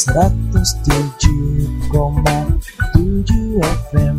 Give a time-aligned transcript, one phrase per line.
[3.91, 4.19] FM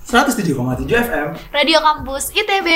[0.00, 1.36] Seratus tujuh koma tujuh FM.
[1.52, 2.68] Radio Kampus ITB,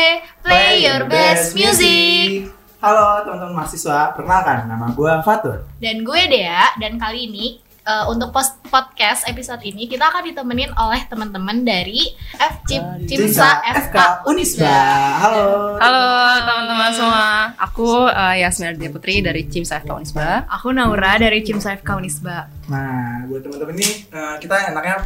[0.44, 2.52] play your best music.
[2.84, 5.64] Halo teman-teman mahasiswa, perkenalkan nama gue Fatur.
[5.80, 10.68] Dan gue Dea, dan kali ini eh, untuk post podcast episode ini kita akan ditemenin
[10.76, 14.76] oleh teman-teman dari FCIP Cimsa FK Unisba.
[15.24, 15.80] Halo.
[15.80, 16.04] Halo
[16.44, 20.44] teman-teman semua, aku uh, Yasmin Ardhya Putri dari Cimsa FK Unisba.
[20.52, 22.52] Aku Naura dari Cimsa FK Unisba.
[22.68, 25.00] Nah, buat teman-teman ini eh, kita enaknya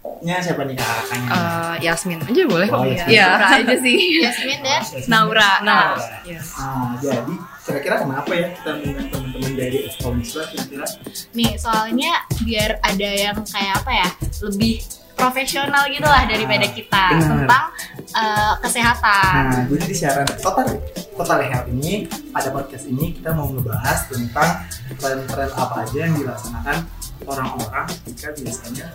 [0.00, 1.18] panggilnya siapa nih kakaknya?
[1.28, 2.76] Uh, Yasmin aja boleh kok.
[2.76, 3.04] Oh, Iya.
[3.04, 3.20] Yasmin.
[3.20, 3.98] Naura aja sih.
[4.20, 5.50] Yasmin dan Naura.
[5.60, 5.84] Nah,
[6.22, 6.40] Iya.
[6.40, 10.86] Nah, jadi kira-kira kenapa ya kita mengundang teman-teman dari Unisba kira-kira?
[11.30, 14.08] nih soalnya biar ada yang kayak apa ya
[14.42, 14.74] lebih
[15.14, 17.28] profesional gitu lah daripada kita Benar.
[17.44, 17.64] tentang
[18.10, 19.42] eh, kesehatan.
[19.46, 20.66] Nah, jadi di siaran total
[21.14, 24.64] total health ini pada podcast ini kita mau ngebahas tentang
[24.96, 26.76] tren-tren apa aja yang dilaksanakan
[27.22, 28.86] orang-orang ketika biasanya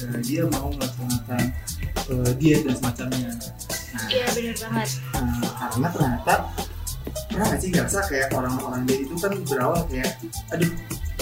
[0.00, 1.44] eh, dia mau melaksanakan
[2.08, 3.30] eh, diet dan semacamnya.
[3.92, 4.88] Nah, Iya benar banget.
[5.12, 6.34] eh, karena ternyata
[7.28, 10.10] pernah nggak sih ngerasa kayak orang-orang diet itu kan berawal kayak,
[10.48, 10.70] aduh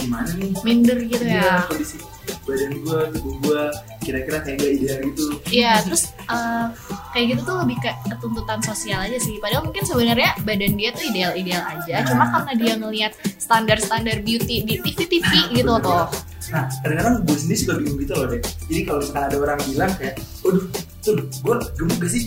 [0.00, 0.50] gimana nih?
[0.64, 1.68] Minder gitu Iya, ya.
[1.68, 1.96] kondisi
[2.40, 3.62] badan gue, tubuh gue
[4.00, 5.24] kira-kira kayak gak ideal gitu.
[5.50, 6.66] Iya, terus eh,
[7.12, 9.38] kayak gitu tuh lebih ke ketuntutan sosial aja sih.
[9.38, 12.06] Padahal mungkin sebenarnya badan dia tuh ideal-ideal aja.
[12.06, 16.06] Cuma karena dia ngelihat standar-standar beauty di TV-TV gitu tuh.
[16.50, 18.40] Nah, kadang-kadang gue sendiri suka bingung gitu loh deh.
[18.42, 20.14] Jadi kalau misalkan ada orang bilang kayak,
[20.50, 20.64] waduh,
[21.00, 22.22] tuh gue gemuk gak sih?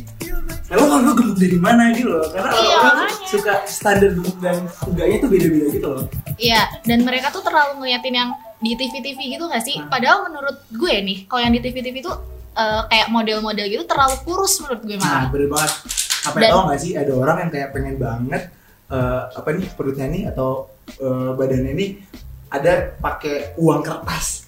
[0.65, 2.23] Emang kalau gue gemuk dari mana gitu loh?
[2.25, 6.03] Karena Iya, orang suka standar gemuk dan enggaknya tuh beda-beda gitu loh.
[6.35, 9.75] Iya, dan mereka tuh terlalu ngeliatin yang di TV-TV gitu gak sih?
[9.83, 12.15] Padahal menurut gue nih, kalau yang di TV-TV tuh
[12.53, 15.29] eh, kayak model-model gitu terlalu kurus menurut gue Nah, malah.
[15.29, 15.71] bener banget.
[16.23, 18.43] Apa Dan- tau gak sih ada orang yang kayak pengen banget
[18.87, 21.89] eh, apa nih perutnya nih atau eh, badannya nih
[22.47, 24.42] ada pakai uang kertas.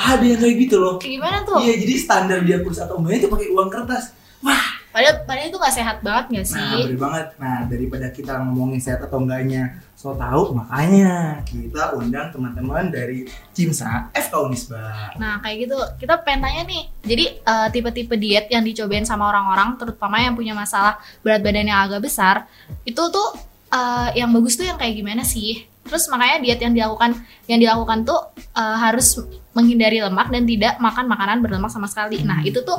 [0.00, 0.94] Ada yang kayak gitu loh.
[0.96, 1.60] Kayak Gimana tuh?
[1.60, 4.16] Iya, jadi standar dia kurus atau enggaknya itu pakai uang kertas.
[4.40, 6.58] Wah, Padahal, padahal itu gak sehat banget gak sih?
[6.58, 7.26] Nah, bener banget.
[7.38, 14.10] Nah, daripada kita ngomongin sehat atau enggaknya so tahu, makanya kita undang teman-teman dari Cimsa
[14.16, 15.12] FK Unisba.
[15.20, 19.76] Nah kayak gitu kita pengen tanya nih Jadi eh, tipe-tipe diet yang dicobain sama orang-orang
[19.76, 22.48] Terutama yang punya masalah berat badan yang agak besar
[22.88, 23.36] Itu tuh
[23.68, 27.98] eh, yang bagus tuh yang kayak gimana sih Terus makanya diet yang dilakukan Yang dilakukan
[28.04, 29.18] tuh eh, harus
[29.50, 32.78] menghindari lemak Dan tidak makan makanan berlemak sama sekali Nah itu tuh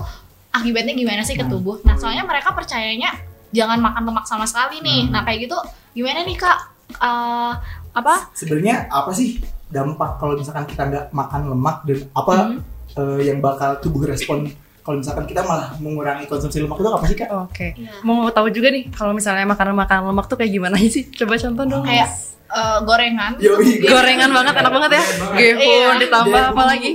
[0.50, 3.12] akibatnya gimana sih ke tubuh Nah soalnya mereka percayanya
[3.52, 5.12] Jangan makan lemak sama sekali nih Hmm.
[5.12, 5.58] Nah kayak gitu
[5.92, 6.60] gimana nih kak
[6.94, 7.54] Eh,
[7.92, 12.60] Apa Sebenarnya apa sih dampak kalau misalkan kita nggak makan lemak dan apa Hmm.
[12.94, 14.48] eh, yang bakal tubuh respon
[14.82, 17.30] kalau misalkan kita malah mengurangi konsumsi lemak itu apa sih kak?
[17.30, 17.68] Oke.
[17.78, 18.02] Iya.
[18.02, 21.08] Mau tahu juga nih kalau misalnya makanan-makanan lemak tuh kayak gimana sih?
[21.08, 21.84] Coba contoh dong.
[21.86, 22.10] Kayak
[22.52, 23.80] eh, gorengan Yoi.
[23.84, 25.04] Gorengan banget, enak banget ya.
[25.40, 26.92] Gehun ditambah apa lagi?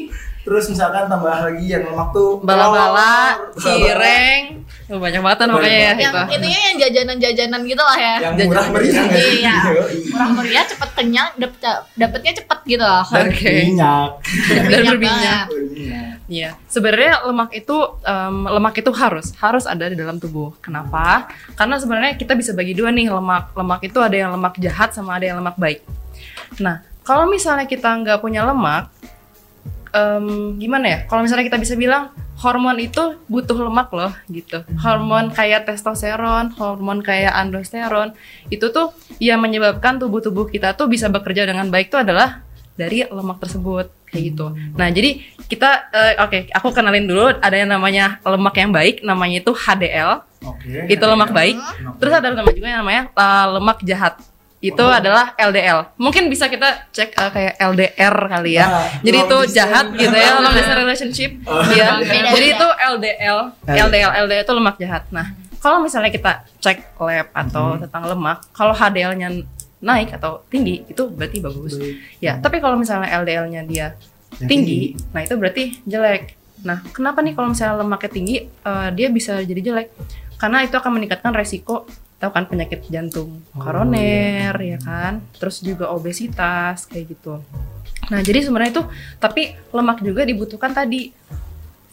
[0.46, 4.62] Terus misalkan tambah lagi yang lemak tuh Bala-bala, cireng.
[4.86, 6.20] Oh, banyak banget kan makanya ya yang itu.
[6.30, 9.26] intinya yang jajanan-jajanan gitu lah ya yang Jajan- murah meriah sih?
[9.42, 9.56] Iya.
[9.74, 9.96] Yoi.
[10.14, 11.58] murah meriah cepet kenyang dapet,
[11.92, 13.50] dapetnya cepet gitu loh Dan Oke.
[13.66, 14.10] minyak.
[14.46, 15.44] Dan Minyak berminyak.
[16.26, 20.54] Iya, sebenarnya lemak itu em, lemak itu harus harus ada di dalam tubuh.
[20.60, 21.26] Kenapa?
[21.54, 23.50] Karena sebenarnya kita bisa bagi dua nih lemak.
[23.52, 25.82] Lemak itu ada yang lemak jahat sama ada yang lemak baik.
[26.58, 28.86] Nah, kalau misalnya kita nggak punya lemak,
[29.96, 30.98] em, gimana ya?
[31.08, 34.60] Kalau misalnya kita bisa bilang hormon itu butuh lemak loh, gitu.
[34.76, 38.12] Hormon kayak testosteron, hormon kayak androsteron,
[38.52, 42.44] itu tuh yang menyebabkan tubuh-tubuh kita tuh bisa bekerja dengan baik itu adalah
[42.76, 44.52] dari lemak tersebut kayak gitu.
[44.76, 49.40] Nah, jadi kita eh, oke, aku kenalin dulu ada yang namanya lemak yang baik, namanya
[49.40, 50.20] itu HDL.
[50.44, 50.92] Oke.
[50.92, 51.56] Itu lemak baik.
[51.96, 54.20] Terus ada nama juga yang namanya eh, lemak jahat.
[54.58, 54.88] Itu Oh.
[54.88, 55.94] adalah LDL.
[55.96, 58.66] Mungkin bisa kita cek eh, kayak LDR kali ya.
[58.66, 59.52] Ah, jadi itu distance.
[59.52, 61.30] jahat gitu ya, long distance relationship.
[61.46, 61.60] Oh.
[61.62, 62.28] Beda-beda.
[62.32, 63.38] Jadi itu LDL.
[63.66, 65.02] LDL, LDL itu lemak jahat.
[65.10, 65.26] Nah,
[65.56, 67.80] kalau misalnya kita cek lab atau Hmm.
[67.82, 69.28] tentang lemak, kalau HDL-nya
[69.78, 71.76] naik atau tinggi itu berarti bagus.
[71.76, 71.94] Baik.
[72.18, 73.92] Ya, tapi kalau misalnya LDL-nya dia
[74.36, 74.80] Yang tinggi,
[75.12, 76.34] nah itu berarti jelek.
[76.60, 79.88] Nah, kenapa nih kalau misalnya lemaknya tinggi, eh, dia bisa jadi jelek?
[80.36, 84.76] Karena itu akan meningkatkan resiko, tahu kan penyakit jantung Oh, koroner, iya.
[84.76, 87.44] ya kan, terus juga obesitas kayak gitu.
[88.08, 88.84] Nah, jadi sebenarnya itu,
[89.18, 91.10] tapi lemak juga dibutuhkan tadi.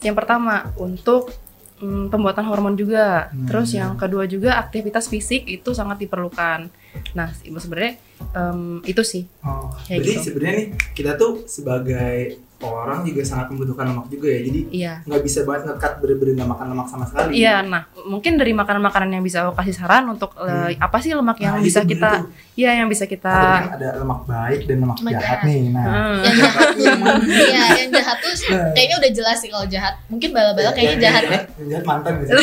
[0.00, 1.32] Yang pertama untuk
[1.80, 3.28] mm, pembuatan hormon juga.
[3.32, 3.48] Hmm.
[3.48, 6.70] Terus yang kedua juga aktivitas fisik itu sangat diperlukan.
[7.18, 7.98] Nah, sebenarnya
[8.32, 9.24] em, itu sih.
[9.42, 10.22] Oh, Kayak jadi gitu.
[10.30, 14.40] sebenarnya nih kita tuh sebagai orang juga sangat membutuhkan lemak juga ya.
[14.42, 14.92] Jadi Iya.
[15.02, 17.30] nggak bisa banget ngekat bener-bener nggak makan lemak sama sekali.
[17.36, 21.38] Iya, nah mungkin dari makanan-makanan yang bisa aku kasih saran untuk eh, apa sih lemak
[21.38, 25.12] yang Nah, bisa kita, iya yang bisa kita, kan ada lemak baik dan lemak Lemak
[25.12, 25.38] jahat jahat.
[25.44, 25.62] nih.
[25.68, 26.18] Nah, Hmm.
[26.20, 26.68] yang jahat
[27.50, 28.32] iya yang jahat tuh
[28.72, 31.84] kayaknya udah jelas sih kalau jahat mungkin bala-bala kayaknya yang jahat Yang jahat, yang jahat
[31.84, 32.30] mantan gitu.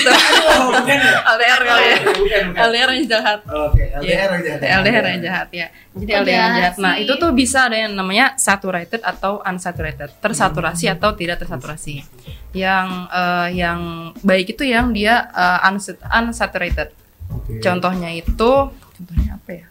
[0.52, 1.14] Oh, bukan ya?
[1.24, 2.62] LDR kali ya, Bukan, bukan.
[2.62, 3.40] LDR yang jahat.
[3.44, 4.26] Oke, LDR Iya.
[4.28, 4.60] yang jahat.
[4.62, 5.68] LDR yang jahat ya.
[5.92, 6.74] Jadi LDR yang jahat.
[6.78, 12.04] Nah, itu tuh bisa ada yang namanya saturated atau unsaturated, tersaturasi atau tidak tersaturasi.
[12.52, 13.80] Yang eh, yang
[14.20, 15.32] baik itu yang dia
[15.64, 16.92] unsat- unsaturated.
[17.32, 17.64] Oke.
[17.64, 19.66] Contohnya itu contohnya apa ya?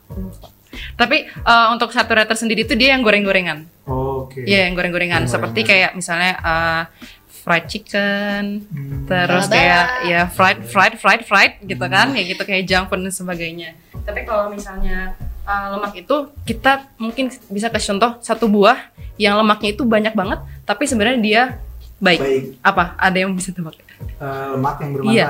[0.97, 3.67] Tapi eh, untuk saturated sendiri itu dia yang goreng-gorengan.
[3.85, 4.47] Oke.
[4.47, 5.27] Iya, yang goreng-gorengan.
[5.27, 5.29] Goreng-gorengan.
[5.29, 6.83] Seperti kayak misalnya eh,
[7.41, 9.09] fried chicken, Hmm.
[9.09, 9.57] terus Bala-bala.
[9.57, 13.71] kayak ya fried fried fried fried gitu kan kayak gitu kayak junk food dan sebagainya
[14.01, 18.90] tapi kalau misalnya uh, lemak itu kita mungkin bisa kasih contoh satu buah
[19.21, 21.43] yang lemaknya itu banyak banget tapi sebenarnya dia
[22.01, 22.43] baik, Baik.
[22.65, 22.97] apa?
[22.97, 23.77] Ada yang bisa tebak?
[23.77, 25.15] Eh, lemak yang bermanfaat.
[25.15, 25.29] Iya.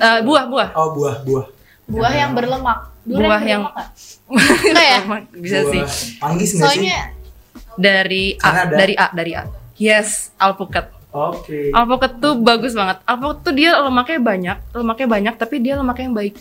[0.00, 0.68] Uh, buah buah.
[0.74, 1.46] Oh, buah, buah.
[1.86, 2.78] buah yang berlemak.
[3.06, 3.88] Durian Buah yang- berlemak nggak?
[4.66, 4.98] Enggak ya?
[5.38, 5.70] Bisa Buah.
[5.70, 5.82] Sih
[6.18, 6.80] Manggis nggak sih?
[6.82, 6.98] soalnya
[7.78, 9.42] dari Karena A dari A dari A.
[9.78, 10.90] Yes alpukat.
[11.10, 11.74] Oke.
[11.74, 13.02] alpukat tuh bagus banget.
[13.02, 16.34] Alpukat tuh dia lemaknya banyak lemaknya banyak tapi dia lemaknya yang baik.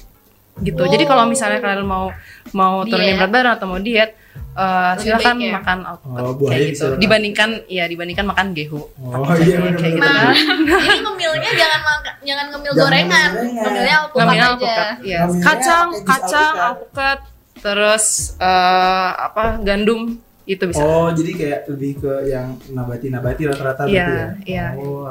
[0.59, 0.81] Gitu.
[0.81, 2.11] Jadi kalau misalnya kalian mau
[2.51, 4.13] mau turunin berat badan atau mau diet
[4.59, 5.51] eh, Lebih silakan ya?
[5.55, 6.99] makan Oh, buahnya kayak bisa gitu makan.
[6.99, 10.31] dibandingkan ya dibandingkan makan gehu Oh, iya benar kayak gitu Nah,
[10.75, 14.75] jadi ngemilnya jangan makan, jangan ngemil Jangan gorengan, ngemil ngemilnya alpukat ngambil aja.
[15.01, 17.19] ya Ngambilnya kacang kacang alpukat.
[17.57, 18.05] terus
[18.37, 20.01] eh, apa gandum
[20.45, 24.27] itu bisa Oh, jadi kayak lebih ke yang nabati-nabati rata-rata Iya, berarti ya?
[24.43, 24.67] iya.
[24.75, 25.05] Oh,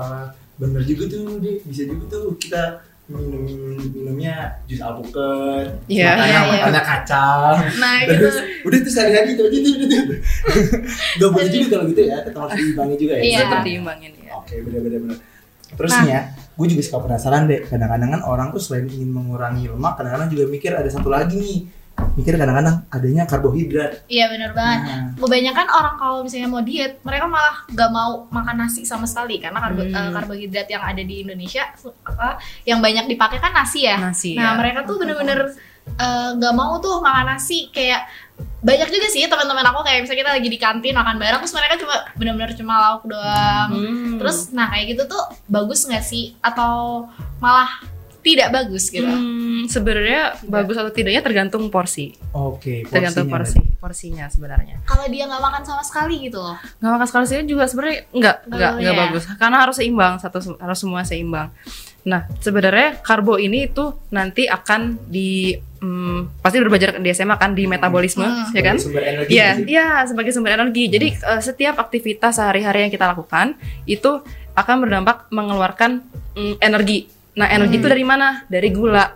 [0.57, 1.63] bener juga tuh, Di.
[1.63, 3.41] Bisa juga tuh kita minum
[3.89, 6.13] minumnya jus alpukat, Iya.
[6.13, 6.53] makannya, Iya, iya.
[6.61, 7.57] makannya kacang.
[7.81, 8.13] Nah, gitu.
[8.21, 9.73] Terus udah tuh sehari-hari itu aja tuh.
[11.17, 13.23] Gak boleh juga kalau gitu ya, kita harus diimbangi juga ya.
[13.25, 13.39] Iya.
[13.43, 15.19] tetap diimbangin ya Oke, bener-bener bener.
[15.69, 16.01] Terus Nah.
[16.01, 16.21] nih ya,
[16.53, 17.61] gue juga suka penasaran deh.
[17.63, 21.59] Kadang-kadang kan orang tuh selain ingin mengurangi lemak, kadang-kadang juga mikir ada satu lagi nih.
[22.19, 24.03] Mikir kadang-kadang adanya karbohidrat.
[24.07, 24.81] Iya benar banget.
[24.85, 29.39] Nah, Kebanyakan orang kalau misalnya mau diet, mereka malah gak mau makan nasi sama sekali
[29.39, 29.95] karena karbo- Hmm.
[29.95, 31.63] eh, karbohidrat yang ada di Indonesia
[32.03, 33.97] apa yang banyak dipakai kan nasi ya.
[33.97, 34.59] nasi Nah ya.
[34.59, 35.55] mereka tuh bener-bener
[35.89, 38.05] eh, nggak mau tuh makan nasi kayak
[38.59, 41.75] banyak juga sih teman-teman aku kayak misalnya kita lagi di kantin makan bareng terus mereka
[41.77, 43.71] cuma bener-bener cuma lauk doang.
[43.71, 44.19] Hmm.
[44.19, 47.07] Terus nah kayak gitu tuh bagus nggak sih atau
[47.39, 47.71] malah
[48.29, 49.09] tidak bagus gitu?
[49.09, 52.13] Hmm, sebenarnya bagus atau tidaknya tergantung porsi.
[52.37, 54.85] Oke, Tergantung porsinya porsi, porsinya sebenarnya.
[54.85, 56.61] Kalau dia nggak makan sama sekali gitu loh.
[56.85, 59.01] Nggak makan sekali sih juga sebenarnya nggak nggak boleh nggak ya?
[59.09, 61.49] bagus karena harus seimbang satu harus semua seimbang.
[62.05, 67.65] Nah sebenarnya karbo ini itu nanti akan di hmm, pasti berbajar di SMA kan di
[67.65, 68.53] metabolisme Hmm.
[68.53, 68.77] ya kan?
[68.77, 69.31] Sebagai Sumber energi.
[69.33, 70.85] Iya, nggak iya sebagai sumber energi.
[70.93, 74.21] Jadi eh, setiap aktivitas sehari-hari yang kita lakukan itu
[74.59, 76.03] akan berdampak mengeluarkan
[76.35, 77.18] mm, energi.
[77.39, 78.43] Nah, energi itu dari mana?
[78.51, 79.15] Dari gula.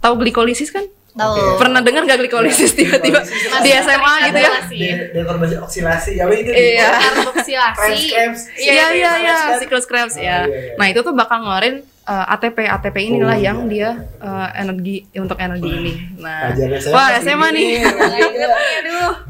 [0.00, 0.88] Tahu glikolisis kan?
[1.12, 1.34] Tahu.
[1.36, 1.42] Oke.
[1.60, 4.50] Pernah dengar gak glikolisis tiba-tiba di Masih SMA gitu ya?
[4.56, 4.78] Oksilasi.
[5.12, 6.88] Dekorasi oksilasi, ya itu Iya.
[6.96, 8.00] Karboksilasi.
[8.08, 10.46] Krebs, Iya iya iya, siklus Krebs Oh, ya.
[10.46, 10.72] iya, iya.
[10.78, 13.70] Nah, itu tuh bakal ngeluarin eh, ATP ATP inilah Oh, yang iya.
[13.70, 15.92] dia eh, energi untuk energi ini.
[16.18, 16.50] Nah,
[16.90, 17.66] wah SMA nih.
[17.86, 18.44] ini.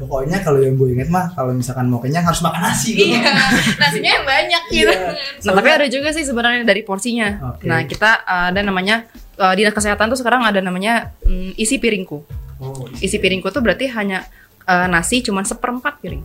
[0.01, 3.13] Pokoknya kalau yang gue inget mah kalau misalkan mau kenyang harus makan nasi gitu.
[3.13, 3.31] Iya,
[3.77, 4.89] nasinya yang banyak gitu.
[4.91, 5.13] Iya.
[5.45, 7.53] Nah, tapi ada juga sih sebenarnya dari porsinya.
[7.53, 7.69] Oke.
[7.69, 9.05] Nah, kita uh, ada namanya
[9.37, 12.19] uh, dinas kesehatan tuh sekarang ada namanya mm, isi piringku.
[12.61, 14.21] Oh, Isi piringku tuh berarti hanya
[14.69, 16.21] uh, nasi cuman seperempat piring,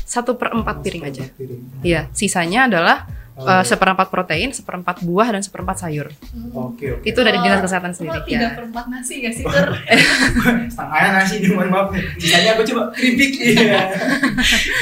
[0.00, 1.24] satu per empat piring aja.
[1.84, 3.42] Iya, sisanya adalah Oh.
[3.42, 6.06] uh, seperempat protein, seperempat buah dan seperempat sayur.
[6.54, 7.02] Oke, oke.
[7.02, 8.54] Itu dari dinas kesehatan sendiri Oh, tiga ya.
[8.54, 9.74] per empat nasi gak sih Tur?
[10.70, 11.90] Setengahnya nasi nih, mohon maaf.
[12.14, 12.82] Sisanya apa coba?
[12.94, 13.30] Keripik.
[13.44, 13.82] Iya.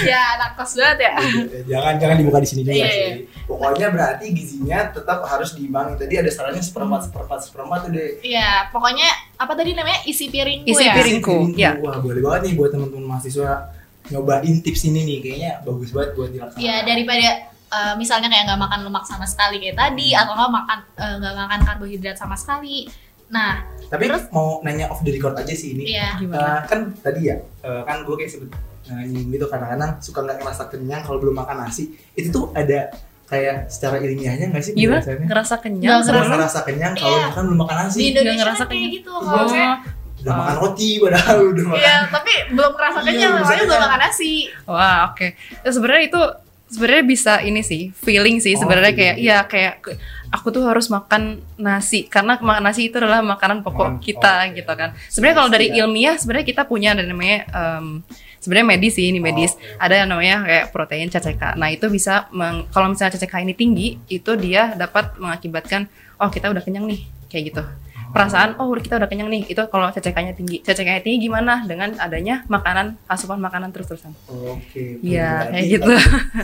[0.05, 1.13] ya anak kos banget ya.
[1.67, 3.01] jangan jangan dibuka di sini juga Iya, sih.
[3.01, 3.13] iya.
[3.43, 5.97] Pokoknya berarti gizinya tetap harus diimbangi.
[5.97, 8.21] Tadi ada sarannya seperempat seperempat seperempat tuh deh.
[8.21, 10.93] Iya, pokoknya apa tadi namanya isi piringku Isi ya.
[10.93, 11.19] piring.
[11.19, 11.71] Piringku, ya.
[11.79, 13.73] Wah boleh banget nih buat teman-teman mahasiswa
[14.09, 16.61] nyobain tips ini nih kayaknya bagus banget buat dilaksanakan.
[16.61, 17.29] Iya daripada
[17.73, 21.35] eh, misalnya kayak nggak makan lemak sama sekali kayak tadi atau nggak makan eh, nggak
[21.35, 22.85] makan karbohidrat sama sekali.
[23.29, 24.29] Nah, Tapi Terus?
[24.29, 25.89] mau nanya off the record aja sih ini.
[25.91, 26.13] iya.
[26.15, 26.65] Eh, Gimana?
[26.65, 28.49] kan tadi ya, eh, kan gue kayak sebut
[28.83, 31.85] eh, nyinggung gitu kadang-kadang suka nggak ngerasa kenyang kalau belum makan nasi.
[32.13, 32.93] Itu tuh ada
[33.25, 35.01] kayak secara ilmiahnya nggak sih Gimana?
[35.01, 35.27] penjelasannya?
[35.27, 37.21] Ngerasa kenyang Nggak ngerasa kenyang kalau Iya.
[37.23, 37.97] misalkan belum makan nasi.
[37.97, 38.93] Di Indonesia ngerasa kan kayak kenyang.
[38.95, 39.13] gitu.
[39.19, 39.71] Kalau saya
[40.15, 41.81] Udah makan roti padahal udah makan.
[41.81, 43.83] Iya, tapi belum ngerasa Iya, kenyang, soalnya belum kenyang.
[43.83, 44.33] makan nasi.
[44.65, 45.27] Wah, oke.
[45.59, 46.21] Ya, sebenarnya itu
[46.73, 49.13] sebenarnya bisa ini sih, feeling sih Oh, sebenarnya feeling.
[49.13, 49.75] kayak iya kayak
[50.29, 51.23] aku tuh harus makan
[51.55, 54.91] nasi karena makan nasi itu adalah makanan pokok Makanan kita pokok, gitu kan.
[55.07, 55.85] Sebenarnya kalau dari Iya.
[55.85, 58.01] ilmiah sebenarnya kita punya ada namanya em,
[58.39, 59.79] sebenarnya medis sih ini medis Oh, oke.
[59.79, 63.89] ada yang namanya kayak protein CCK nah itu bisa meng- kalau misalnya CCK ini tinggi
[64.09, 65.87] itu dia dapat mengakibatkan
[66.17, 67.63] oh kita udah kenyang nih kayak gitu
[68.13, 72.45] perasaan oh kita udah kenyang nih itu kalau CCK-nya tinggi CCK-nya tinggi gimana dengan adanya
[72.47, 75.01] makanan asupan makanan terus-terusan Oke.
[75.01, 75.93] Iya, berarti kayak gitu.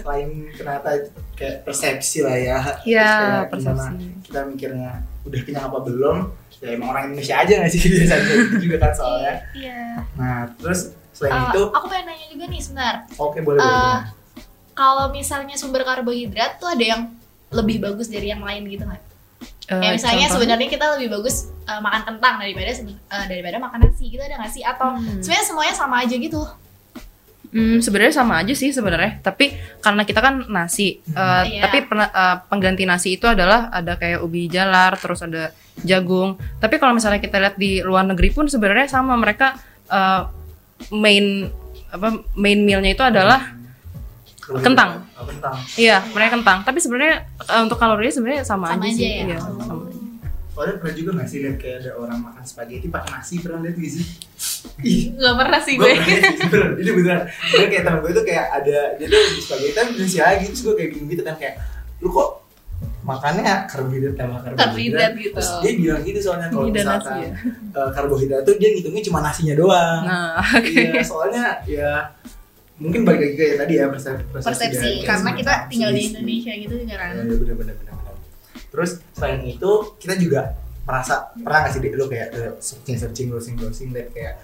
[0.00, 0.88] Selain ternyata
[1.34, 2.58] kayak persepsi lah ya.
[2.82, 3.10] Iya,
[3.46, 3.92] persepsi.
[4.22, 6.16] Kita mikirnya udah kenyang apa belum?
[6.58, 9.34] Ya emang orang Indonesia aja nggak sih biasanya gitu juga kan soalnya.
[9.52, 9.82] Iya.
[10.16, 10.80] Nah terus
[11.12, 12.94] selain Eh, itu, aku pengen nanya juga nih sebentar.
[13.14, 13.62] oke boleh boleh.
[13.62, 14.00] Eh, boleh.
[14.72, 17.02] kalau misalnya sumber karbohidrat tuh ada yang
[17.48, 19.02] lebih bagus dari yang lain gitu nggak?
[19.68, 23.78] Eh, Kayak misalnya contoh- sebenarnya kita lebih bagus eh, makan kentang daripada eh, daripada makan
[23.84, 24.64] nasi gitu ada nggak sih?
[24.64, 25.20] Atau Hmm.
[25.20, 26.40] sebenarnya semuanya sama aja gitu?
[27.48, 29.20] Hmm, sebenarnya sama aja sih sebenarnya.
[29.20, 31.64] Tapi karena kita kan nasi, eh, Iya.
[31.64, 36.36] tapi pena- eh, pengganti nasi itu adalah ada kayak ubi jalar, terus ada jagung.
[36.56, 39.56] Tapi kalau misalnya kita lihat di luar negeri pun sebenarnya sama mereka
[39.88, 40.22] eh,
[40.90, 41.48] main
[41.88, 43.56] apa main mealnya itu adalah
[44.56, 44.90] kentang.
[44.98, 45.54] gitu, oh, kentang.
[45.76, 46.58] iya mereka kentang.
[46.62, 49.04] Tapi sebenarnya eh, untuk kalorinya sebenarnya sama, Sama aja, aja sih.
[49.04, 49.24] ya?
[49.26, 49.60] Iya, Oh.
[49.60, 49.96] sama aja.
[50.58, 53.92] Pernah juga nggak sih lihat kayak ada orang makan spaghetti pakai nasi pernah lihat gak
[53.92, 54.04] sih?
[54.80, 56.18] Ih, Gak pernah sih gue gue.
[56.50, 57.24] pernah ini beneran.
[57.30, 60.62] Dia kayak temen gue tuh kayak ada dia tuh di spaghetti kan nasi lagi terus
[60.62, 61.62] gue kayak gini gitu kan kayak
[61.98, 62.42] lu kok
[63.00, 65.32] makannya karbohidrat sama karbohidrat, Karbohidrat gitu.
[65.32, 67.30] Terus dia bilang gitu soalnya kalau dan nasi misalkan ya.
[67.72, 70.00] eh, karbohidrat tuh dia ngitungnya cuma nasinya doang.
[70.04, 71.90] Nah, Iya, soalnya ya
[72.78, 76.74] mungkin balik lagi kayak tadi ya persepsi, Persepsi dari- karena kita tinggal di Indonesia gitu
[76.86, 77.08] kan.
[77.10, 77.94] Ya, bener bener bener bener.
[78.68, 80.40] Terus selain itu kita juga
[80.86, 82.28] merasa pernah gak sih Dik, lu kayak
[82.62, 84.34] searching searching browsing browsing lihat kayak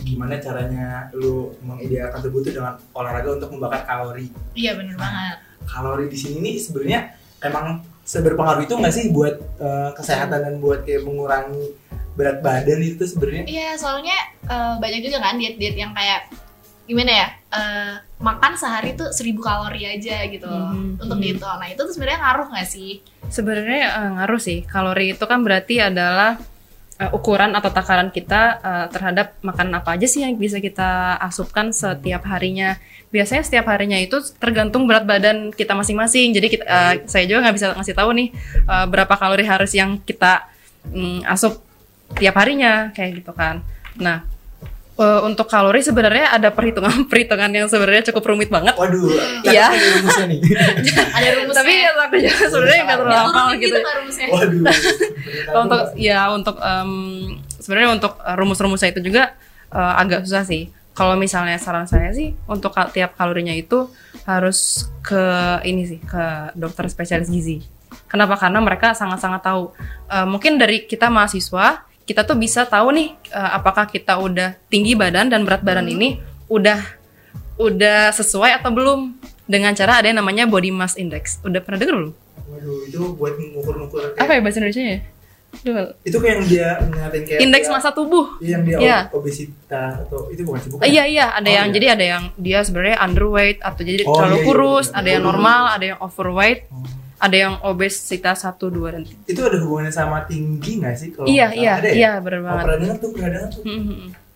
[0.00, 4.30] gimana caranya lu mengidealkan tubuh tuh dengan olahraga untuk membakar kalori.
[4.54, 5.36] Iya bener banget.
[5.66, 7.00] Kalori di sini nih sebenarnya
[7.42, 11.74] emang seberpengaruh itu nggak sih buat eh, kesehatan dan buat kayak mengurangi
[12.16, 13.44] berat badan itu sebenarnya?
[13.44, 14.16] Iya soalnya
[14.46, 16.32] eh, banyak juga kan diet-diet yang kayak
[16.90, 20.98] gimana ya eh, makan sehari tuh 1000 kalori aja gitu Mhm.
[20.98, 21.26] untuk Mhm.
[21.30, 21.46] gitu.
[21.46, 22.90] Nah itu tuh sebenarnya ngaruh nggak sih?
[23.26, 24.58] Sebenarnya eh, ngaruh sih.
[24.66, 26.34] Kalori itu kan berarti adalah
[26.96, 31.70] eh, ukuran atau takaran kita eh, terhadap makanan apa aja sih yang bisa kita asupkan
[31.70, 32.76] setiap harinya.
[33.08, 36.30] Biasanya setiap harinya itu tergantung berat badan kita masing-masing.
[36.30, 38.28] Jadi kita, eh, saya juga nggak bisa ngasih tahu nih
[38.66, 40.44] eh, berapa kalori harus yang kita
[40.86, 41.62] mm, asup
[42.14, 43.62] tiap harinya kayak gitu kan.
[43.96, 44.22] Nah,
[45.00, 48.76] eh, untuk kalori sebenarnya ada perhitungan perhitungan yang sebenarnya cukup rumit banget.
[48.76, 49.08] Waduh,
[49.42, 49.72] Iya.
[49.72, 50.40] ada rumusnya nih.
[51.16, 51.56] Ada rumusnya.
[51.64, 53.64] Tapi aku juga sebenarnya nggak terlalu hafal gitu.
[53.64, 54.26] gitu rumusnya.
[54.28, 54.64] Waduh.
[55.64, 56.90] Untuk ya untuk em,
[57.58, 59.34] sebenarnya untuk uh, rumus-rumusnya itu juga
[59.70, 60.68] uh, agak susah sih.
[60.90, 63.88] Kalau misalnya saran saya sih untuk kal- tiap kalorinya itu
[64.26, 65.22] harus ke
[65.64, 67.62] ini sih ke dokter spesialis gizi.
[68.06, 68.34] Kenapa?
[68.36, 69.70] Karena mereka sangat-sangat tahu.
[70.10, 74.98] Uh, mungkin dari kita mahasiswa kita tuh bisa tahu nih uh, apakah kita udah tinggi
[74.98, 76.82] badan dan berat badan ini udah
[77.56, 79.14] udah sesuai atau belum
[79.46, 81.38] dengan cara ada yang namanya body mass index.
[81.40, 82.12] Udah pernah denger belum?
[82.50, 84.98] Waduh, itu buat mengukur-ngukur kayak Apa ya bahasa Indonesia ya?
[85.50, 88.26] Duh, itu kayak yang dia ngeliatin kayak Indeks dia- massa tubuh.
[88.38, 88.98] Iya, yang dia Iya.
[89.12, 91.74] obesitas atau itu bukan sih bukan iya iya ada Oh, yang iya.
[91.74, 94.98] jadi ada yang dia sebenarnya underweight atau jadi Oh, terlalu iya, iya, kurus, benar.
[94.98, 96.86] ada yang normal, ada yang overweight, Oh.
[97.20, 99.28] Ada yang obesitas 1 2 dan 3.
[99.28, 101.94] itu ada hubungannya sama tinggi nggak sih kalau Iya iya ada ya?
[101.94, 102.62] iya benar Oh, banget.
[102.62, 103.82] pernah dengar tuh pernah dengar tuh Hmm,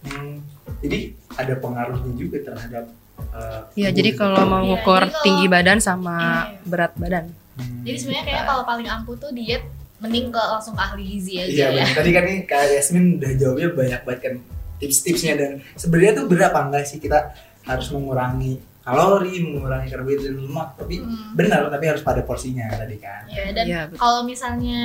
[0.04, 0.32] hmm,
[0.80, 0.98] jadi
[1.34, 2.84] ada pengaruhnya juga terhadap
[3.30, 4.20] uh, Iya tubuh jadi gitu.
[4.20, 6.60] kalau mau Iya, ngukur kalau- tinggi badan sama Iya.
[6.62, 7.24] berat badan.
[7.54, 7.80] Hmm.
[7.82, 9.64] Jadi sebenarnya kayak kalau paling ampuh tuh diet
[9.96, 11.68] mending ke langsung ke ahli gizi aja Iya, ya.
[11.80, 11.94] benar.
[11.94, 14.34] tadi kan nih Kak Yasmin udah jawabnya banyak banget kan
[14.76, 20.68] tips-tipsnya dan sebenarnya tuh berapa enggak sih kita harus mengurangi kalori, mengurangi karbohidrat dan lemak,
[20.76, 21.32] tapi Hmm.
[21.32, 23.24] benar tapi harus pada porsinya tadi kan.
[23.26, 23.98] Iya, dan Iya, betul.
[23.98, 24.82] kalau misalnya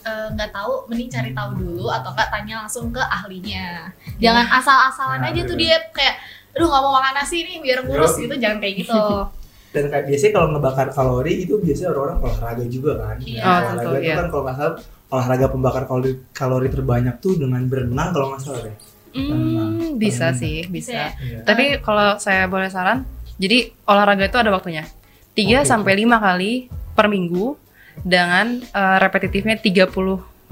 [0.00, 3.84] eh, nggak tahu, mending cari tahu dulu atau enggak tanya langsung ke ahlinya.
[4.16, 5.76] Jangan asal-asalan Nah, aja tuh bener.
[5.76, 6.16] diet kayak,
[6.50, 8.20] aduh nggak mau makan nasi nih biar kurus Yo.
[8.24, 8.96] gitu, jangan kayak gitu.
[9.76, 13.16] Dan kayak biasanya kalau ngebakar kalori itu biasanya orang-orang olahraga juga kan.
[13.20, 13.38] Iya.
[13.38, 14.16] Nah, Oh, olahraga tentu, itu iya.
[14.16, 14.74] kan kalau nggak salah
[15.10, 18.76] olahraga pembakar kalori kalori terbanyak tuh dengan berenang kalau nggak salah deh.
[19.12, 20.40] Hmm, bisa Berenang.
[20.40, 20.92] sih, Bisa bisa.
[20.96, 21.08] ya?
[21.20, 21.38] Iya.
[21.44, 23.04] Tapi kalau saya boleh saran,
[23.40, 24.84] jadi olahraga itu ada waktunya.
[25.32, 25.64] 3 Oke.
[25.64, 26.52] sampai 5 kali
[26.92, 27.56] per minggu
[28.04, 29.88] dengan eh, repetitifnya 30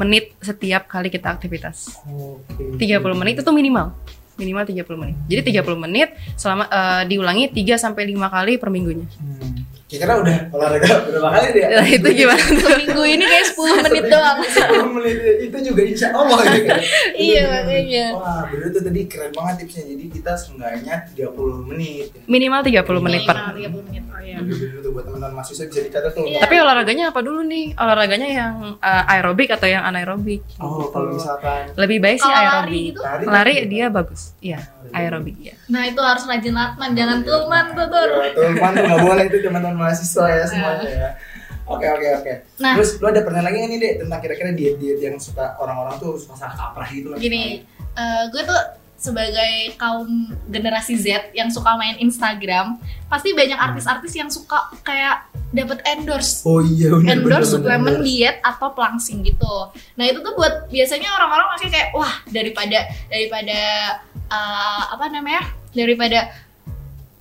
[0.00, 2.00] menit setiap kali kita aktivitas.
[2.08, 2.80] Oke.
[2.80, 3.92] 30 menit itu minimal.
[4.40, 5.16] Minimal 30 menit.
[5.28, 6.08] Jadi 30 menit
[6.40, 9.04] selama eh, diulangi 3 sampai 5 kali per minggunya.
[9.20, 9.57] Hmm.
[9.88, 11.66] Kira olahraga berapa kali dia?
[11.72, 12.76] Nah, itu gimana tuh?
[12.76, 14.36] Minggu ini kayak 10 menit doang.
[14.44, 15.16] 10 menit
[15.48, 16.80] itu juga insya Allah gitu kan.
[17.18, 18.06] Iya, makanya.
[18.14, 22.20] Wah bener tuh tadi keren banget tipsnya Jadi kita seenggaknya 30 menit ya.
[22.28, 23.36] Minimal 30 menit per.
[23.48, 24.02] Minimal 30 menit.
[24.20, 24.38] iya.
[24.38, 26.24] Bener-bener tuh buat teman-teman mahasiswa bisa dicatat tuh.
[26.28, 26.40] Iya.
[26.44, 27.66] Tapi olahraganya apa dulu nih?
[27.74, 30.44] Olahraganya yang uh, aerobik atau yang anaerobik?
[30.60, 32.84] Oh, kalau misalkan Lebih baik sih Kalau lari aerobik.
[32.84, 33.00] gitu?
[33.00, 34.20] lari, Lari kan dia bagus.
[34.38, 34.60] Iya,
[34.92, 35.54] aerobik ya.
[35.72, 38.04] Nah itu harus rajin latman, jangan tulman tuh tuh.
[38.20, 41.10] Ya, teman tuh nggak boleh itu teman-teman mahasiswa ya semuanya ya.
[41.68, 42.32] Oke oke oke.
[42.64, 42.74] Nah.
[42.80, 46.16] Terus lu ada pernah lagi nggak nih deh tentang kira-kira diet-diet yang suka orang-orang tuh
[46.16, 47.18] suka salah kaprah gitu lah.
[47.20, 47.62] Gini,
[47.94, 48.60] eh, gue tuh
[48.98, 55.80] sebagai kaum generasi Z yang suka main Instagram, pasti banyak artis-artis yang suka kayak dapat
[55.88, 59.70] endorse Oh iya benar endorse suplemen diet atau pelangsing gitu.
[59.96, 63.60] Nah itu tuh buat biasanya orang-orang masih kayak wah daripada daripada
[64.28, 66.28] uh, apa namanya daripada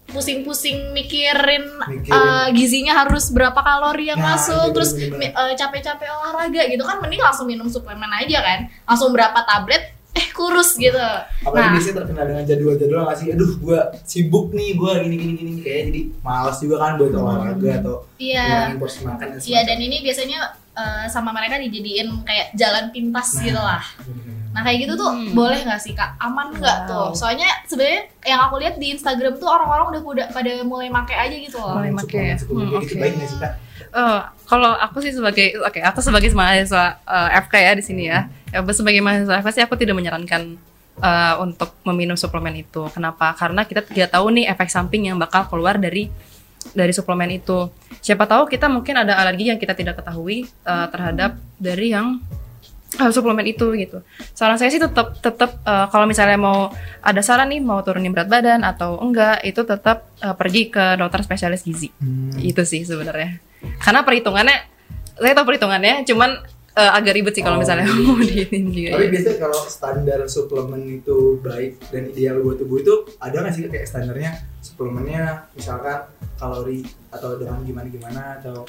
[0.08, 2.12] pusing-pusing mikirin, Mikirin.
[2.12, 4.92] uh, gizinya harus berapa kalori yang Nah, masuk iya, terus
[5.30, 9.84] uh, capek-capek olahraga gitu kan mending langsung minum suplemen aja kan langsung berapa tablet
[10.14, 10.98] eh kurus gitu
[11.44, 13.28] Apalagi nah biasanya terkenal dengan jadwal-jadwal nggak sih?
[13.30, 17.70] Aduh, gua sibuk nih, gua gini gini gini kayak jadi malas juga kan buat olahraga
[17.78, 20.40] atau iya ngurangin porsi makan dan iya dan ini biasanya
[20.74, 23.44] uh, sama mereka dijadiin kayak jalan pintas Nah.
[23.44, 24.37] gitu lah Bener.
[24.58, 25.38] Nah kayak gitu tuh Hmm.
[25.38, 26.18] boleh nggak sih kak?
[26.18, 26.90] Aman nggak Wow.
[26.90, 27.08] tuh?
[27.14, 31.36] Soalnya sebenarnya yang aku lihat di Instagram tuh orang-orang udah udah pada mulai make aja
[31.38, 31.78] gitu loh.
[31.78, 32.34] Mulai make ya?
[32.42, 32.94] Hmm, oke.
[32.98, 33.54] baik nggak sih kak?
[33.88, 38.26] Eh, kalau aku sih sebagai oke aku sebagai mahasiswa eh, FK ya di sini ya.
[38.50, 40.58] ya sebagai mahasiswa FK sih aku tidak menyarankan
[40.98, 42.90] eh, untuk meminum suplemen itu.
[42.90, 43.38] Kenapa?
[43.38, 46.10] Karena kita tidak tahu nih efek samping yang bakal keluar dari
[46.74, 47.70] dari suplemen itu.
[48.02, 52.18] Siapa tahu kita mungkin ada alergi yang kita tidak ketahui eh, terhadap dari yang
[52.89, 54.00] eh, suplemen itu gitu.
[54.32, 58.27] Saran saya sih tetap tetap eh, kalau misalnya mau ada saran nih mau turunin berat
[58.27, 61.91] badan atau enggak itu tetap eh, pergi ke dokter spesialis gizi
[62.39, 63.39] itu sih sebenarnya
[63.77, 64.58] karena perhitungannya
[65.15, 66.29] saya tahu perhitungannya cuman
[66.74, 67.98] eh, agak ribet sih kalau Oh, misalnya iya.
[68.06, 69.10] mau diinin juga Tapi ya.
[69.12, 73.84] biasanya kalau standar suplemen itu baik dan ideal buat tubuh itu ada nggak sih kayak
[73.84, 76.06] standarnya suplemennya misalkan
[76.38, 78.62] kalori atau dengan gimana gimana atau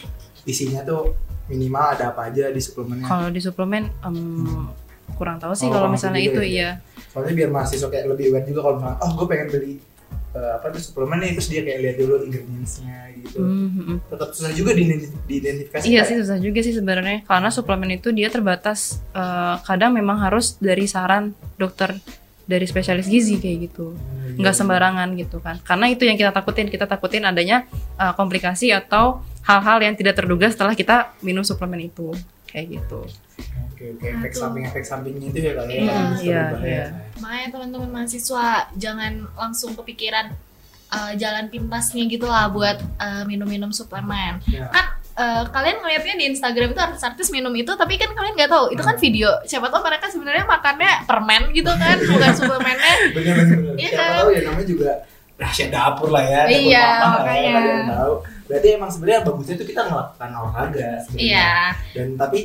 [0.43, 1.13] isinya tuh
[1.49, 3.05] minimal ada apa aja di suplemennya.
[3.05, 4.69] kalau di suplemen em,
[5.11, 6.47] kurang tahu sih Oh, kalau misalnya itu ya.
[6.47, 6.71] iya
[7.09, 9.73] Soalnya biar mahasiswa kayak lebih aware juga kalau misalnya oh gue pengen beli
[10.31, 13.41] eh, apa tuh suplemen nih terus dia kayak lihat dulu ingredientsnya gitu.
[13.41, 13.99] Hmm, hmm, hmm.
[14.07, 15.83] Tetap susah juga diidenti- diidentifikasi.
[15.83, 20.21] Iya kayak, sih susah juga sih sebenarnya karena suplemen itu dia terbatas eh, kadang memang
[20.21, 21.25] harus dari saran
[21.57, 21.97] dokter
[22.49, 26.17] dari spesialis gizi kayak gitu "Oh, iya, nggak iya." sembarangan gitu kan karena itu yang
[26.17, 27.69] kita takutin kita takutin adanya
[28.01, 32.17] eh, komplikasi atau hal-hal yang tidak terduga setelah kita minum suplemen itu
[32.49, 33.05] kayak gitu
[33.79, 35.79] Oke oke efek samping efek sampingnya itu ya kali ya.
[35.79, 36.67] Iya, kalau iya, berbahaya.
[36.67, 36.85] iya.
[37.23, 40.27] Makanya teman-teman mahasiswa jangan langsung kepikiran
[40.91, 44.43] uh, jalan pintasnya gitu lah buat uh, minum-minum suplemen.
[44.51, 44.67] Ya.
[44.75, 48.71] Kan uh, kalian ngeliatnya di Instagram itu artis-artis minum itu, tapi kan kalian nggak tahu
[48.71, 49.29] itu kan video.
[49.43, 52.93] Siapa tahu mereka sebenarnya makannya permen gitu kan, bukan suplemennya.
[53.19, 53.75] bener bener bener.
[53.77, 54.17] Iya Siapa kan?
[54.17, 54.91] tahu ya namanya juga
[55.39, 56.41] rahasia dapur lah ya.
[56.47, 57.51] dapur Iya, mama lah ya, makanya.
[57.69, 58.13] yang tahu.
[58.49, 60.89] Berarti emang sebenarnya bagusnya itu kita melakukan olahraga.
[61.05, 61.27] sebenarnya.
[61.27, 61.51] Iya.
[61.93, 62.39] Dan tapi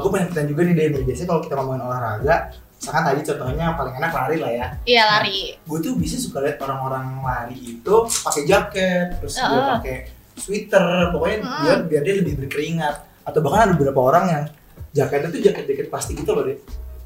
[0.00, 0.92] gue pengen pertanyaan juga nih Den.
[1.04, 2.34] Biasanya kalau kita ngomongin olahraga,
[2.80, 4.66] misalkan tadi contohnya paling enak lari lah ya.
[4.88, 5.40] Iya lari.
[5.68, 9.68] Gue tuh bisa suka lihat orang-orang lari itu pakai jaket, terus dia Heeh.
[9.76, 9.96] pakai
[10.40, 11.60] sweater, pokoknya Heeh.
[11.62, 12.96] biar biar dia lebih berkeringat.
[13.22, 14.44] Atau bahkan ada beberapa orang yang
[14.90, 16.56] jaketnya tuh jaket-jaket plastik gitu loh deh.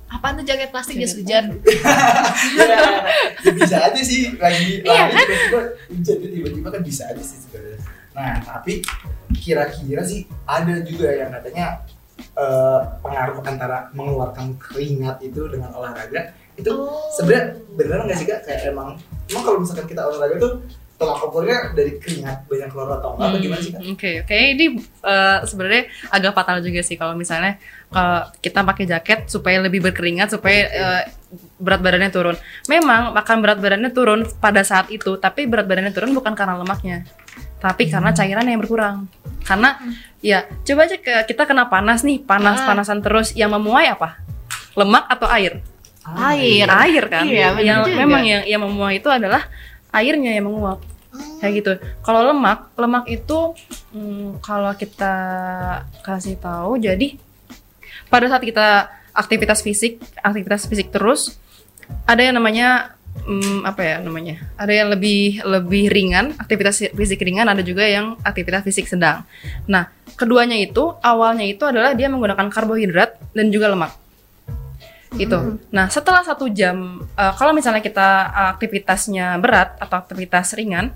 [0.07, 1.45] Apaan tuh jaket plastik jas Jaket hujan?
[2.61, 2.79] ya,
[3.43, 7.39] ya bisa aja sih lagi Iya lari tiba-tiba hujan gitu, tiba-tiba kan bisa aja sih
[7.43, 7.81] sebenarnya.
[8.15, 8.79] Nah tapi
[9.35, 11.83] kira-kira sih ada juga yang katanya
[12.15, 17.11] eh, pengaruh antara mengeluarkan keringat itu dengan olahraga itu Oh.
[17.11, 18.95] sebenarnya beneran nggak sih kak kayak emang
[19.27, 20.63] emang kalau misalkan kita olahraga tuh
[20.95, 23.73] tolak ukurnya dari keringat banyak keluar atau enggak apa gimana sih?
[23.73, 24.37] Hmm, Oke, oke.
[24.53, 24.67] Ini
[25.03, 30.31] eh, sebenarnya agak fatal juga sih kalau misalnya kalau kita pakai jaket supaya lebih berkeringat
[30.31, 31.03] supaya eh,
[31.57, 32.37] berat badannya turun.
[32.65, 37.03] Memang makan berat badannya turun pada saat itu, tapi berat badannya turun bukan karena lemaknya,
[37.59, 39.11] tapi karena cairan yang berkurang.
[39.43, 39.75] Karena
[40.21, 44.23] ya coba aja ke- kita kena panas nih, panas-panasan terus yang memuai apa?
[44.75, 45.59] Lemak atau air?
[46.05, 46.69] Air.
[46.69, 47.25] Air kan?
[47.25, 47.97] Iya, yang juga.
[47.97, 49.49] memang yang yang memuai itu adalah
[49.95, 50.83] airnya yang menguap
[51.39, 51.73] kayak gitu.
[52.03, 53.55] Kalau lemak, lemak itu
[53.95, 55.15] hmm, kalau kita
[56.03, 57.15] kasih tahu, jadi
[58.11, 61.39] pada saat kita aktivitas fisik, aktivitas fisik terus,
[62.05, 64.43] ada yang namanya hmm, apa ya namanya?
[64.59, 69.23] Ada yang lebih lebih ringan, aktivitas fisik ringan, ada juga yang aktivitas fisik sedang.
[69.71, 74.04] Nah, keduanya itu awalnya itu adalah dia menggunakan karbohidrat dan juga lemak
[75.15, 75.59] gitu.
[75.71, 80.91] Nah, setelah satu jam, eh, kalau misalnya kita aktivitasnya berat atau aktivitas ringan,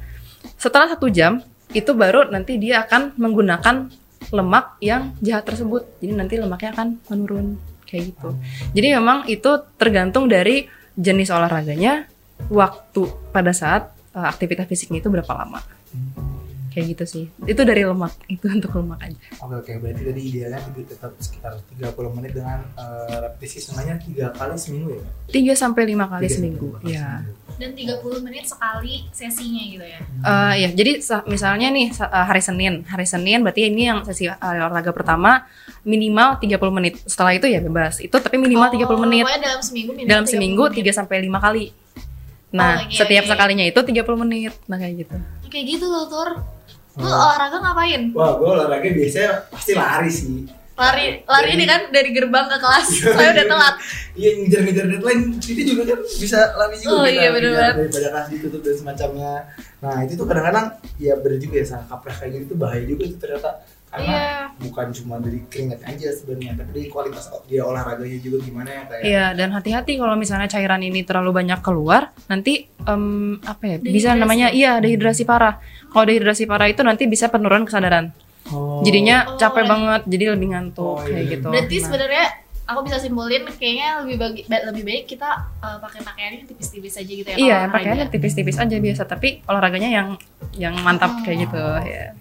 [0.58, 1.42] setelah satu jam
[1.74, 3.92] itu baru nanti dia akan menggunakan
[4.32, 5.86] lemak yang jahat tersebut.
[6.02, 7.46] Jadi nanti lemaknya akan menurun
[7.88, 8.36] kayak gitu.
[8.76, 9.50] Jadi memang itu
[9.80, 12.10] tergantung dari jenis olahraganya,
[12.50, 15.60] waktu pada saat eh, aktivitas fisiknya itu berapa lama.
[16.68, 20.60] Kayak gitu sih itu dari lemak itu untuk lemak aja Oke oke berarti tadi idealnya
[20.66, 25.02] tiga- tetap sekitar 30 menit dengan eh, repetisi semuanya tiga kali seminggu ya?
[25.52, 27.10] 3 sampai lima kali Tiga seminggu sampai lima kali ya.
[27.58, 29.98] Dan 30 menit sekali sesinya gitu ya.
[29.98, 34.24] Eh, ya, jadi sa- misalnya nih eh, hari Senin, hari Senin berarti ini yang sesi
[34.24, 35.42] eh, olahraga pertama
[35.82, 36.94] minimal 30 menit.
[37.02, 37.98] Setelah itu ya bebas.
[37.98, 39.24] Itu tapi minimal 30 Oh, menit.
[39.24, 40.86] Pokoknya dalam seminggu minimal Dalam 30 seminggu menit.
[40.86, 41.64] 3 sampai 5 kali.
[42.48, 43.30] Nah, Oh, iya, setiap iya.
[43.30, 44.54] sekalinya itu 30 menit.
[44.64, 45.16] Nah, kayak gitu.
[45.46, 46.30] Kayak gitu loh, Tur.
[46.96, 47.14] Lu Oh.
[47.14, 48.02] olahraga ngapain?
[48.10, 50.48] Wah gue olahraga biasanya pasti lari sih.
[50.74, 52.88] Lari, lari ini kan dari gerbang ke kelas.
[53.14, 53.74] Saya udah telat.
[54.14, 57.74] Iya ngejar-ngejar deadline itu juga kan bisa lari juga Oh, iya, bener biar banget.
[57.84, 59.32] daripada kelas ditutup dan semacamnya.
[59.78, 63.02] Nah itu tuh kadang-kadang ya bener juga ya salah kaprah kayak gitu tuh bahaya juga
[63.04, 63.50] itu ternyata
[63.88, 64.30] karena Iya.
[64.60, 69.02] bukan cuma dari keringat aja sebenarnya tapi dari kualitas dia olahraganya juga gimana ya kayak
[69.02, 73.04] Iya, dan hati-hati kalau misalnya cairan ini terlalu banyak keluar, nanti em,
[73.42, 73.76] apa ya?
[73.78, 74.18] Bisa Dehidrasi.
[74.18, 75.56] namanya iya dehidrasi parah.
[75.86, 78.12] Kalau dehidrasi parah itu nanti bisa penurunan kesadaran.
[78.46, 78.80] Oh.
[78.80, 81.32] Jadinya Oh, capek banget, jadi lebih ngantuk Oh, kayak iya.
[81.34, 81.48] gitu.
[81.48, 81.82] Berarti Nah.
[81.82, 82.24] sebenarnya
[82.64, 87.08] aku bisa simpulin kayaknya lebih bagi ba- lebih baik kita uh, pakai pakaiannya tipis-tipis aja
[87.10, 87.36] gitu ya.
[87.36, 90.08] Iya, pakaiannya tipis-tipis aja biasa, tapi olahraganya yang
[90.54, 91.24] yang mantap Hmm.
[91.24, 92.12] kayak gitu ya.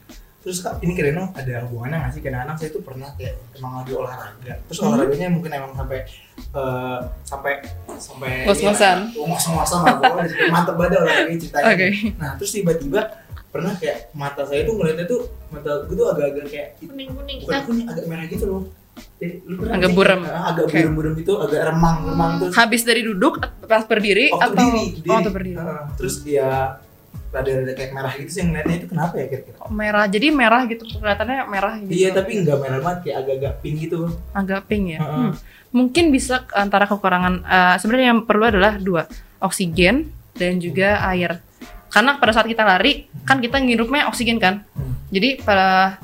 [0.47, 2.21] Terus kak, ini kira ada hubungannya nggak sih?
[2.23, 4.53] Kadang-kadang saya tuh pernah kayak emang lagi olahraga.
[4.63, 4.87] Terus Hmm.
[4.87, 5.99] olahraganya mungkin emang sampai
[6.39, 7.53] eh, sampai
[7.99, 8.97] sampai Ngos-ngosan.
[9.03, 11.67] ini lah, oh, ngos-ngosan lah pokoknya mantep banget olahraganya ceritanya.
[11.67, 11.87] Oke.
[12.15, 13.01] Nah terus tiba-tiba
[13.47, 17.37] pernah kayak mata saya tuh ngeliatnya tuh mata gue tuh agak-agak kayak kuning-kuning.
[17.43, 18.63] bukan Nah, kuning agak merah gitu loh.
[19.67, 20.19] Agak buram.
[20.23, 20.79] Ah, agak Oke.
[20.79, 22.39] buram-buram itu agak remang-remang Hmm.
[22.39, 25.57] terus Habis dari duduk pas berdiri waktu atau berdiri, oh, waktu berdiri.
[25.59, 26.79] Ah, terus dia
[27.27, 29.57] rada-rada kayak merah gitu sih yang ngeliatnya itu kenapa ya kira-kira?
[29.67, 31.91] Merah, jadi merah gitu kelihatannya merah gitu.
[31.91, 33.99] Iya tapi nggak merah banget kayak agak-agak pink gitu.
[34.31, 34.99] agak pink ya.
[35.03, 35.19] Heeh.
[35.29, 35.31] Hmm.
[35.75, 39.03] Mungkin bisa antara kekurangan eh, sebenarnya yang perlu adalah dua,
[39.43, 41.43] oksigen dan juga air.
[41.91, 44.63] Karena pada saat kita lari kan kita ngirupnya oksigen kan.
[44.73, 44.95] Hmm.
[45.11, 45.99] Jadi pada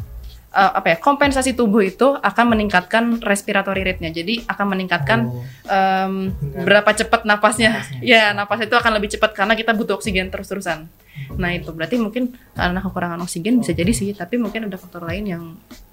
[0.54, 4.10] eh, apa ya kompensasi tubuh itu akan meningkatkan respiratory rate-nya.
[4.10, 5.42] Jadi akan meningkatkan Oh.
[5.64, 6.30] Dengan
[6.62, 7.82] berapa cepat napasnya.
[7.82, 8.00] napasnya.
[8.14, 10.86] Ya, napas itu akan lebih cepat karena kita butuh oksigen terus-terusan.
[11.34, 15.26] Nah, itu berarti mungkin karena kekurangan oksigen bisa jadi sih, tapi mungkin ada faktor lain
[15.26, 15.44] yang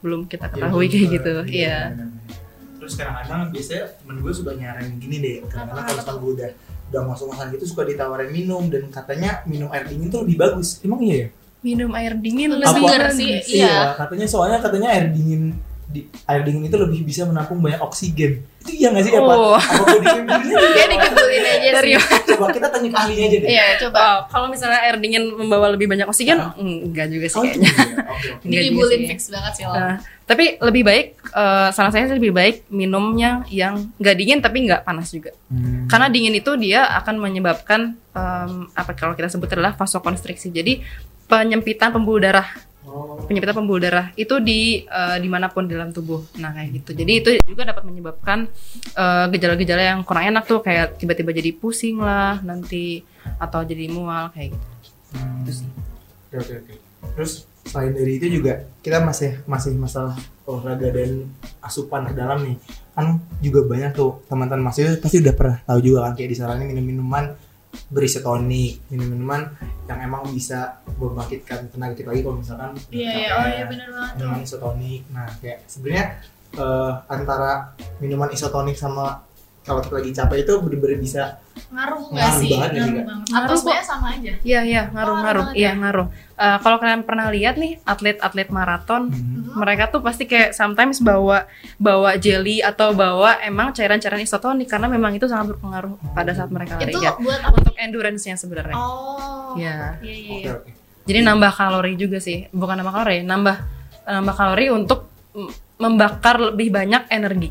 [0.01, 0.93] belum kita Ya, ketahui betul.
[0.93, 1.33] kayak gitu.
[1.33, 1.77] Iya, Iya.
[1.91, 2.39] benar-benar.
[2.81, 5.37] Terus kadang-kadang biasanya temen gue suka nyaranin gini deh.
[5.45, 6.51] Kadang-kadang kalau misalnya gue udah
[6.91, 10.81] udah masuk-masuk gitu suka ditawarin minum dan katanya minum air dingin tuh lebih bagus.
[10.83, 11.29] Emang iya ya?
[11.61, 13.37] Minum air dingin Lebih segar sih.
[13.37, 13.77] Iya, Iya.
[13.97, 15.57] katanya soalnya katanya air dingin
[15.91, 18.47] di air dingin itu lebih bisa menampung banyak oksigen.
[18.63, 19.27] Itu iya nggak sih apa?
[19.27, 19.59] Oh.
[19.59, 19.91] Apa?
[20.55, 22.31] Dia dikebulin aja Dari sih.
[22.31, 23.49] Coba kita tanya ke ahlinya aja deh.
[23.51, 23.99] Iya, coba.
[23.99, 27.67] Oh, kalau misalnya air dingin membawa lebih banyak oksigen, mm, enggak juga sih Oh, kayaknya.
[27.67, 27.83] iya.
[28.41, 29.75] Enggak juga Dikebulin fix banget sih lo.
[29.75, 34.87] Nah, tapi lebih baik, eh, saran saya lebih baik minumnya yang nggak dingin tapi nggak
[34.87, 35.35] panas juga.
[35.51, 35.91] Hmm.
[35.91, 40.55] Karena dingin itu dia akan menyebabkan em, apa kalau kita sebut adalah vasokonstriksi.
[40.55, 40.87] Jadi
[41.31, 42.51] penyempitan pembuluh darah,
[42.91, 43.23] Oh.
[43.23, 46.27] penyempitan pembuluh darah itu di eh, di mana pun di dalam tubuh.
[46.43, 46.91] Nah kayak gitu.
[46.99, 48.51] Jadi itu juga dapat menyebabkan
[48.99, 53.07] eh, gejala-gejala yang kurang enak tuh kayak tiba-tiba jadi pusing lah nanti
[53.39, 54.67] atau jadi mual kayak gitu.
[55.15, 55.47] Hmm.
[55.47, 55.69] Itu sih.
[56.35, 56.75] Oke oke oke.
[57.15, 60.19] Terus selain dari itu juga kita masih masih masalah
[60.51, 61.31] olahraga dan
[61.63, 62.57] asupan ke dalam nih.
[62.91, 66.83] Kan juga banyak tuh teman-teman masih pasti udah pernah tahu juga kan kayak disaranin minum
[66.83, 67.39] minuman
[67.87, 69.43] berisi tonik, minum minuman
[69.87, 73.29] yang emang bisa membangkitkan tenaga kita lagi kalau misalkan udah Iya, iya.
[73.29, 73.35] capek.
[73.35, 74.19] Oh iya banget tuh.
[74.21, 75.01] minuman isotonik.
[75.11, 76.05] Nah, kayak sebenarnya
[76.53, 77.53] eh, antara
[77.99, 79.23] minuman isotonik sama
[79.61, 81.37] kalau kita lagi capek itu bener-bener bisa
[81.69, 82.51] Ngaruh nggak Ngaruh sih?
[82.51, 83.05] banget ya, Ngaruh Kak?
[83.05, 83.27] banget.
[83.29, 83.85] Ngaruh Atau kok.
[83.85, 84.33] sama aja?
[84.41, 85.45] Iya iya ngaruh Oh, ngaruh.
[85.53, 85.73] Iya ya?
[85.77, 86.07] ngaruh.
[86.35, 89.53] Eh, kalau kalian pernah lihat nih atlet-atlet maraton Hmm.
[89.53, 91.45] mereka tuh pasti kayak sometimes bawa
[91.77, 96.75] bawa jelly atau bawa emang cairan-cairan isotonik karena memang itu sangat berpengaruh pada saat mereka
[96.77, 97.13] lari Itu ya.
[97.17, 97.55] buat apa?
[97.55, 98.75] Untuk endurance-nya sebenarnya.
[98.75, 99.55] Oh.
[99.55, 99.99] Ya.
[100.01, 100.51] Iya, iya, iya.
[100.57, 100.71] oke.
[101.03, 103.57] Jadi nambah kalori juga sih, bukan nambah kalori, nambah
[104.03, 105.11] nambah kalori untuk
[105.77, 107.51] membakar lebih banyak energi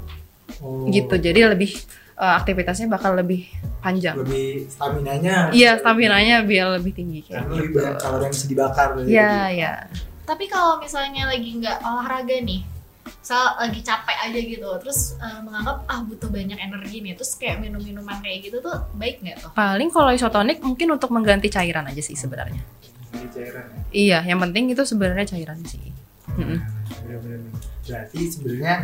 [0.60, 0.90] Oh.
[0.90, 1.16] gitu.
[1.16, 1.72] Jadi lebih
[2.16, 3.48] eh, aktivitasnya bakal lebih
[3.80, 4.18] panjang.
[4.20, 7.78] lebih stamina-nya Iya, stamina-nya biar lebih tinggi kayak karena lebih gitu.
[7.80, 9.74] banyak kalori yang bisa dibakar Iya, iya.
[10.24, 12.62] Tapi kalau misalnya lagi nggak olahraga nih,
[13.10, 17.58] misal lagi capek aja gitu, terus eh, menganggap ah butuh banyak energi nih, terus kayak
[17.58, 19.52] minum minuman kayak gitu tuh baik nggak tuh?
[19.54, 22.62] Paling kalau isotonik mungkin untuk mengganti cairan aja sih sebenarnya.
[23.34, 23.82] Cairan ya.
[23.90, 25.82] Iya, yang penting itu sebenarnya cairan sih.
[26.30, 26.62] Mm-mm.
[26.62, 27.42] Nah, bener-bener.
[27.82, 28.76] Berarti sebenarnya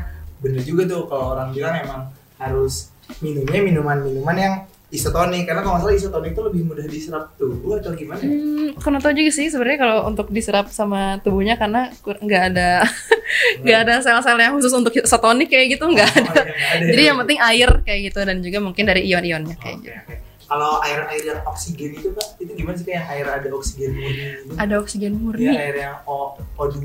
[0.46, 2.02] bener juga tuh kalau orang bilang emang
[2.38, 4.54] harus minumnya minuman-minuman yang
[4.88, 8.30] isotonik karena kalau nggak salah isotonik itu lebih mudah diserap tubuh atau gimana ya?
[8.30, 12.86] Hmm, kurang tahu juga sih sebenarnya kalau untuk diserap sama tubuhnya karena nggak ada
[13.66, 16.42] nggak ada sel-sel yang khusus untuk isotonik kayak gitu nggak Oh, ada.
[16.46, 16.86] nggak ada.
[16.88, 19.98] Jadi yang penting air kayak gitu dan juga mungkin dari ion-ionnya kayak Oke, gitu.
[19.98, 20.16] oke.
[20.46, 24.74] kalau air-air yang oksigen itu kak itu gimana sih kayak air ada oksigen murni Ada
[24.78, 25.46] oksigen ya murni.
[25.50, 26.18] air yang O
[26.56, 26.78] O2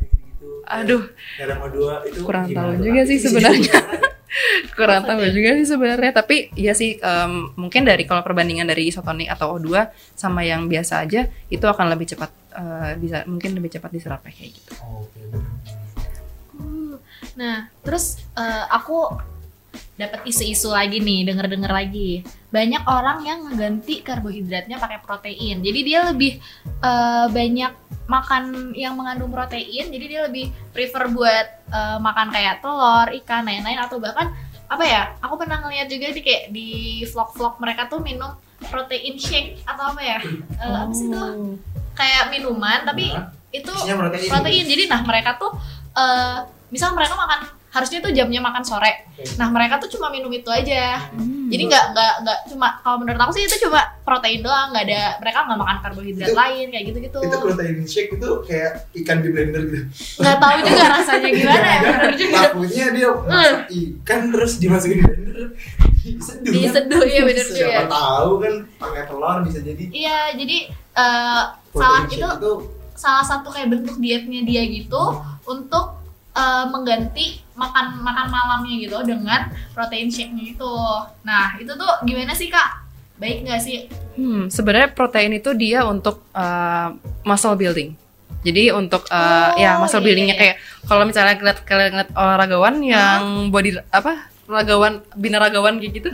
[0.00, 0.13] gitu
[0.64, 1.04] Aduh,
[1.36, 1.78] air yang O2
[2.08, 3.76] itu Kurang tahu juga sih sebenarnya.
[4.78, 6.12] kurang tahu juga sih sebenarnya.
[6.16, 11.04] Tapi ya sih em, mungkin dari kalau perbandingan dari isotonik atau O2 sama yang biasa
[11.04, 14.72] aja itu akan lebih cepat eh, bisa mungkin lebih cepat diserap ya, kayak gitu.
[14.80, 15.42] Oh, bener.
[16.54, 16.96] Uh,
[17.34, 19.10] Nah, terus eh, aku
[19.94, 22.26] dapat isu-isu lagi nih, denger-denger lagi.
[22.50, 25.62] Banyak orang yang ngeganti karbohidratnya pakai protein.
[25.62, 26.38] Jadi dia lebih
[26.82, 27.72] eh, banyak
[28.10, 29.90] makan yang mengandung protein.
[29.90, 34.34] Jadi dia lebih prefer buat eh, makan kayak telur, ikan, lain-lain atau bahkan
[34.66, 35.02] apa ya?
[35.22, 36.68] Aku pernah ngeliat juga di kayak di
[37.06, 38.34] vlog-vlog mereka tuh minum
[38.66, 40.18] protein shake atau apa ya?
[40.58, 41.54] Eh, Apa sih tuh?
[41.94, 45.54] Kayak minuman tapi Nah, itu protein protein jadi nah mereka tuh
[45.94, 46.38] eh
[46.74, 49.10] misal mereka makan harusnya tuh jamnya makan sore.
[49.34, 51.10] Nah mereka tuh cuma minum itu aja.
[51.10, 51.50] Hmm.
[51.52, 55.20] jadi nggak nggak nggak cuma kalau menurut aku sih itu cuma protein doang nggak ada
[55.20, 58.70] mereka nggak makan karbohidrat Itu- lain kayak gitu gitu itu protein shake itu kayak
[59.04, 59.84] ikan di blender gitu.
[60.24, 61.80] Nggak tahu juga rasanya gimana ya
[62.32, 65.36] takutnya dia masak ikan terus dimasukin di blender.
[66.00, 66.52] Diseduh kan?
[66.56, 67.92] diseduh ya bener siapa juga.
[67.92, 69.84] tahu kan pakai telur bisa jadi.
[69.92, 70.56] Iya jadi
[70.96, 71.42] eh,
[71.76, 72.52] salah itu itu
[72.94, 75.02] salah satu kayak bentuk dietnya dia gitu
[75.44, 76.03] untuk
[76.34, 80.74] eh, mengganti makan makan malamnya gitu dengan protein shake-nya itu.
[81.22, 82.82] Nah, itu tuh gimana sih, Kak?
[83.14, 83.86] Baik nggak sih?
[84.18, 86.90] Hmm, sebenarnya protein itu dia untuk uh,
[87.22, 87.94] muscle building.
[88.44, 90.42] Jadi untuk uh, Oh, ya muscle iya, buildingnya iya.
[90.42, 96.08] kayak kalau misalnya ngeliat kalian ngeliat olahragawan yang body apa ragawan binaragawan kayak gitu.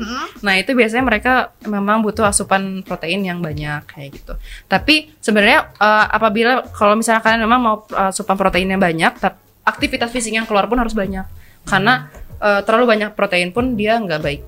[0.46, 4.38] Nah itu biasanya mereka memang butuh asupan protein yang banyak kayak gitu.
[4.70, 10.10] Tapi sebenarnya uh, apabila kalau misalnya kalian memang mau uh, asupan proteinnya banyak, tap- aktivitas
[10.10, 11.24] fisik yang keluar pun harus banyak
[11.64, 14.42] karena uh, terlalu banyak protein pun dia nggak baik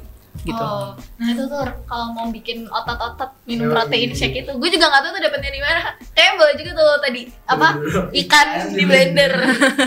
[0.49, 0.57] gitu.
[0.65, 4.17] Oh, nah itu tuh kalau mau bikin otot-otot minum protein iya.
[4.17, 5.81] shake itu, gue juga nggak tahu tuh dapetnya di mana.
[6.17, 7.69] Kayak boleh juga tuh tadi apa
[8.17, 9.33] ikan di blender.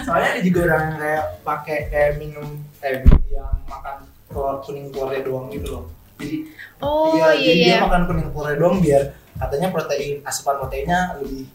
[0.06, 2.46] soalnya ada juga orang kayak pakai kayak minum
[2.86, 3.02] eh
[3.34, 5.84] yang makan telur kuning telurnya doang gitu loh
[6.22, 6.38] jadi
[6.78, 7.68] Oh iya, iya jadi iya.
[7.82, 9.04] dia makan kuning telurnya doang biar
[9.42, 11.50] katanya protein asupan proteinnya lebih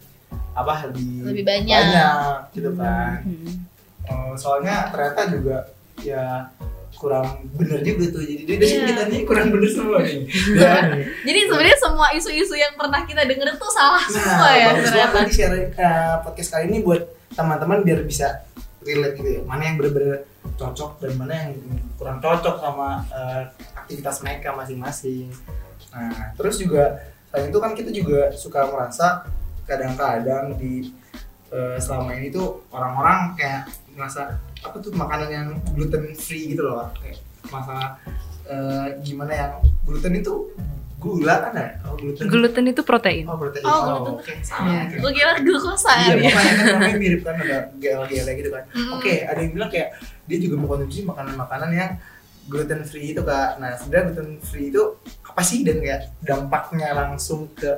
[0.51, 1.83] apa lebih Lebih banyak.
[2.51, 3.70] gitu kan Hmm.
[4.11, 5.57] Oh, soalnya ternyata juga
[5.99, 6.49] ya
[6.93, 8.85] kurang bener juga tuh jadi dari Iya.
[8.85, 10.27] kita nih kurang bener semua nih
[10.59, 10.75] ya.
[11.23, 14.91] Jadi sebenarnya semua isu-isu yang pernah kita denger tuh salah semua Nah, ya bagus banget
[14.91, 15.17] ternyata.
[15.17, 18.43] tadi share eh, podcast kali ini buat teman-teman biar bisa
[18.81, 19.41] relate gitu ya.
[19.43, 21.53] Mana yang bener-bener cocok dan mana yang
[21.95, 23.43] kurang cocok sama eh,
[23.75, 25.31] aktivitas mereka masing-masing.
[25.91, 29.25] Nah, terus juga selain itu kan kita juga suka merasa
[29.65, 30.91] kadang-kadang di
[31.49, 33.71] eh, selama ini tuh orang-orang kayak
[34.01, 37.21] merasa apa tuh makanan yang gluten free gitu loh kayak
[37.53, 38.01] masalah
[38.49, 39.53] eh, gimana yang
[39.85, 40.49] gluten itu
[41.01, 41.69] gula kan ya?
[41.89, 42.29] Oh, gluten.
[42.29, 43.25] Gluten itu protein.
[43.25, 43.65] Oh, protein.
[43.65, 44.13] Oh, gluten.
[44.21, 44.33] oke.
[44.45, 44.69] Salah.
[44.69, 44.81] Iya.
[44.85, 44.97] Oke.
[45.01, 46.29] Gue kira glukosa Iya, ya.
[46.37, 48.65] makanya kan mirip kan ada GL-GL gitu kan.
[48.77, 48.91] Mm.
[49.01, 49.97] Oke, ada yang bilang kayak
[50.29, 51.91] dia juga mengkonsumsi makanan-makanan yang
[52.53, 53.57] gluten free itu kak.
[53.57, 54.83] Nah, sebenarnya gluten free itu
[55.25, 57.71] apa sih dan kayak dampaknya langsung ke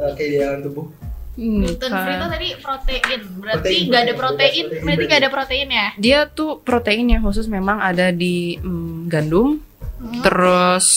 [0.00, 0.88] uh, keidealan tubuh?
[1.36, 3.20] Hmm, Gluten free itu tadi protein.
[3.36, 5.66] Berarti Protein, nggak ada protein, protein, protein, berarti nggak ada protein.
[5.68, 5.86] ya?
[6.00, 9.60] Dia tuh protein yang khusus memang ada di mm, gandum,
[9.96, 10.20] Hmm.
[10.20, 10.88] terus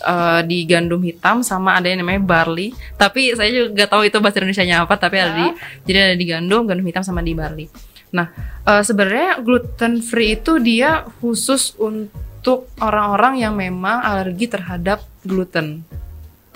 [0.00, 2.72] eh, di gandum hitam sama ada yang namanya barley.
[2.94, 5.46] Tapi saya juga nggak tahu itu bahasa Indonesia-nya apa, tapi ada di
[5.84, 7.72] jadi ada di gandum, gandum hitam sama di barley.
[8.12, 8.28] Nah,
[8.62, 15.80] eh, sebenarnya gluten free itu dia khusus untuk orang-orang yang memang alergi terhadap gluten.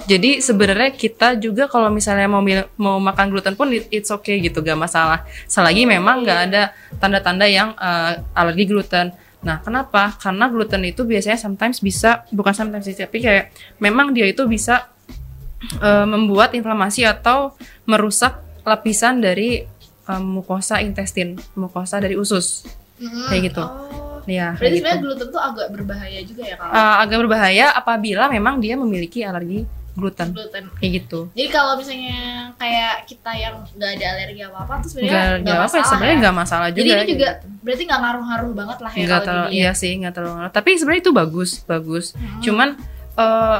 [0.06, 2.38] Jadi sebenarnya kita juga kalau misalnya mau
[2.76, 5.26] mau makan gluten pun it- it's okay gitu, gak masalah.
[5.44, 9.10] Selagi memang nggak ada tanda-tanda yang eh, alergi gluten.
[9.38, 10.14] Nah, kenapa?
[10.14, 14.86] Karena gluten itu biasanya sometimes bisa bukan sometimes sih, tapi kayak memang dia itu bisa
[15.82, 19.66] eh, membuat inflamasi atau merusak lapisan dari
[20.04, 22.62] eh, mukosa intestin, mukosa dari usus.
[22.98, 23.26] Mm.
[23.28, 23.64] Kayak gitu.
[23.66, 24.22] Oh.
[24.28, 24.84] Ya, Berarti gitu.
[24.84, 29.24] sebenarnya gluten tuh agak berbahaya juga ya kalau Eh, agak berbahaya apabila memang dia memiliki
[29.24, 29.64] alergi
[29.98, 30.28] gluten.
[30.30, 30.64] gluten.
[30.78, 31.20] Kayak gitu.
[31.34, 32.18] Jadi kalau misalnya
[32.54, 35.68] kayak kita yang nggak ada alergi apa apa tuh sebenarnya Nggak, nggak nggak apa ya,
[35.68, 36.22] masalah sebenarnya ya.
[36.22, 36.78] nggak masalah juga.
[36.78, 37.12] Jadi ini gitu.
[37.12, 40.52] juga berarti nggak ngaruh-ngaruh banget lah ya nggak kalau terlalu iya sih nggak terlalu ngaruh.
[40.54, 42.40] tapi sebenarnya itu bagus bagus Hmm.
[42.40, 42.68] cuman
[43.14, 43.58] eh,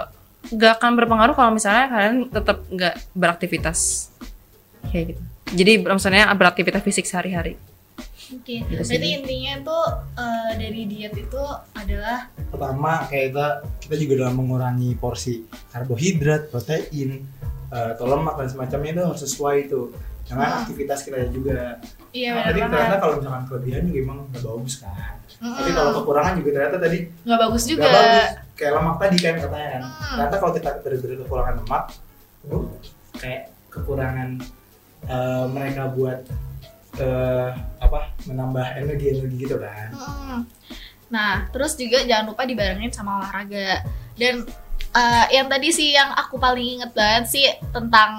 [0.49, 4.09] nggak akan berpengaruh kalau misalnya kalian tetap nggak beraktivitas
[4.89, 7.59] kayak gitu jadi maksudnya beraktivitas fisik sehari-hari
[8.31, 8.55] Oke.
[8.61, 8.93] Gitu sih.
[8.95, 13.47] Berarti intinya tuh eh, dari diet itu adalah Pertama, kayak kita
[13.79, 17.25] kita juga dalam mengurangi porsi karbohidrat, protein,
[17.69, 19.81] eh, atau lemak dan semacamnya itu harus sesuai itu
[20.25, 21.81] dengan aktivitas kita juga.
[22.11, 24.93] iya Nah, benar tadi ternyata kalau misalkan kelebihan juga emang nggak bagus kan.
[25.39, 25.55] Mm-mm.
[25.55, 27.81] Tapi kalau kekurangan juga ternyata tadi nggak bagus juga.
[27.81, 28.31] nggak bagus.
[28.53, 30.11] kayak lemak tadi kan katanya kan Hmm.
[30.11, 31.85] ternyata kalau kita bener-bener kekurangan lemak
[32.43, 32.63] tuh
[33.15, 34.29] kayak kekurangan
[35.07, 36.19] eh, mereka buat
[36.99, 37.49] eh,
[37.89, 40.41] apa menambah energi energi gitu kan Mm.
[41.09, 43.81] Nah, terus juga jangan lupa dibarengin sama olahraga.
[44.13, 44.45] Dan
[44.93, 48.13] eh, yang tadi sih yang aku paling inget banget sih tentang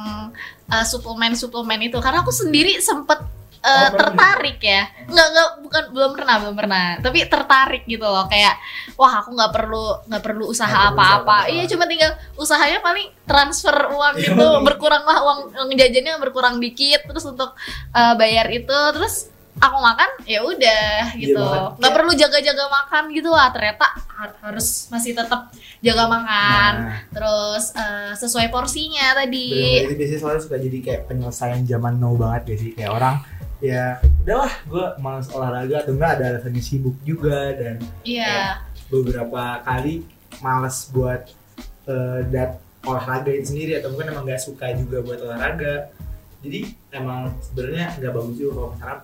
[0.66, 3.22] eh, suplemen-suplemen itu karena aku sendiri sempet
[3.62, 4.90] eh, Oh, tertarik ya.
[5.06, 8.58] Nggak nggak bukan belum pernah belum pernah, tapi tertarik gitu loh kayak
[8.98, 11.46] wah aku nggak perlu nggak perlu usaha apa-apa.
[11.46, 12.10] Iya cuma tinggal
[12.42, 14.34] usahanya paling transfer uang Iya.
[14.34, 17.54] gitu, berkuranglah uang uang jajannya berkurang dikit terus untuk
[17.94, 19.30] eh, bayar itu terus
[19.60, 21.40] aku makan ya udah Iya gitu.
[21.40, 21.72] banget.
[21.80, 26.74] nggak perlu jaga-jaga makan gitu lah ternyata har- harus masih tetap jaga makan.
[26.88, 27.00] Nah.
[27.12, 29.84] Terus eh, sesuai porsinya tadi.
[29.84, 32.72] Itu biasanya soalnya suka jadi kayak penyelesaian zaman now banget gak sih?
[32.76, 33.16] Kayak orang
[33.60, 38.64] ya udahlah gue males olahraga atau enggak ada alasannya sibuk juga dan iya.
[38.88, 40.08] beberapa kali
[40.40, 41.28] males buat
[41.84, 45.92] eh, dat olahraga itu sendiri atau mungkin emang nggak suka juga buat olahraga.
[46.40, 48.98] Jadi emang sebenarnya nggak bagus juga kalau misalnya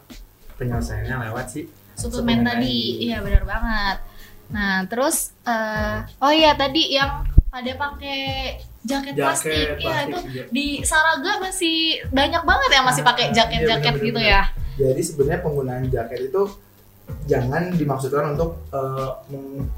[0.56, 1.64] penyelesaiannya lewat sih
[1.94, 3.04] suplemen suplemen tadi tadi.
[3.04, 3.98] iya benar banget
[4.46, 8.20] nah terus eh, oh iya tadi yang pada pakai
[8.84, 10.44] jaket, plastik, iya itu plastik juga.
[10.52, 14.08] di Saraga masih banyak banget yang masih Ah, pakai iya, jaket-jaket bener-bener.
[14.12, 14.42] gitu ya
[14.76, 16.44] jadi sebenarnya penggunaan jaket itu
[17.26, 19.14] jangan dimaksudkan untuk apa,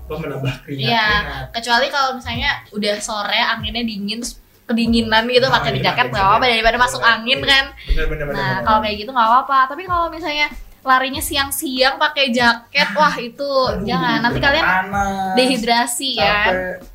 [0.10, 1.08] menambah keringat Iya.
[1.52, 6.12] kecuali kalau misalnya udah sore anginnya dingin terus kedinginan gitu Nah, pakai di iya, jaket
[6.12, 7.48] nggak apa-apa daripada masuk Iya, angin iya.
[7.48, 9.60] kan bener bener bener Nah, kalau kayak gitu nggak apa-apa.
[9.72, 10.48] Tapi kalau misalnya
[10.88, 14.24] larinya siang-siang pakai jaket, wah itu Aduh, jangan.
[14.24, 16.40] Nanti bener kalian panas, dehidrasi ya.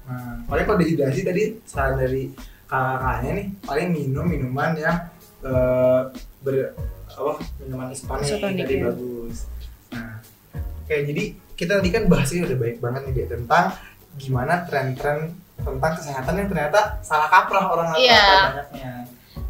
[0.08, 2.32] Nah, paling kalau dehidrasi tadi saran dari
[2.64, 4.96] kakaknya nih paling minum minuman yang
[5.40, 6.00] eh,
[6.40, 6.72] ber
[7.12, 8.82] apa minuman isotonik Isotonik, tadi ya.
[8.88, 9.36] bagus.
[9.92, 10.16] Nah,
[10.56, 13.64] oke jadi kita tadi kan bahasnya udah baik banget nih Dek, tentang
[14.16, 18.24] gimana tren-tren tentang kesehatan yang ternyata salah kaprah orang Iya.
[18.50, 18.92] banyaknya.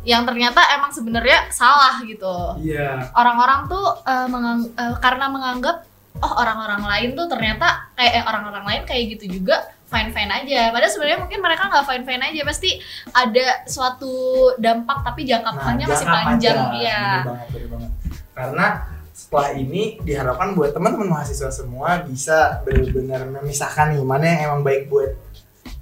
[0.02, 2.58] Yang ternyata emang sebenarnya salah gitu.
[2.58, 3.10] Iya.
[3.14, 5.76] Orang-orang tuh eh, mengang- eh, karena menganggap
[6.22, 9.62] oh orang-orang lain tuh ternyata kayak eh, orang-orang lain kayak gitu juga
[9.92, 10.72] fine fine aja.
[10.74, 12.40] Padahal sebenarnya mungkin mereka nggak fine fine aja.
[12.42, 12.70] Pasti
[13.14, 14.12] ada suatu
[14.58, 16.58] dampak tapi jangka panjangnya masih panjang.
[16.82, 17.00] Iya.
[17.02, 17.90] Bener banget, bener banget.
[18.32, 18.66] Karena
[19.12, 24.88] setelah ini diharapkan buat teman-teman mahasiswa semua bisa benar-benar memisahkan nih mana yang emang baik
[24.88, 25.12] buat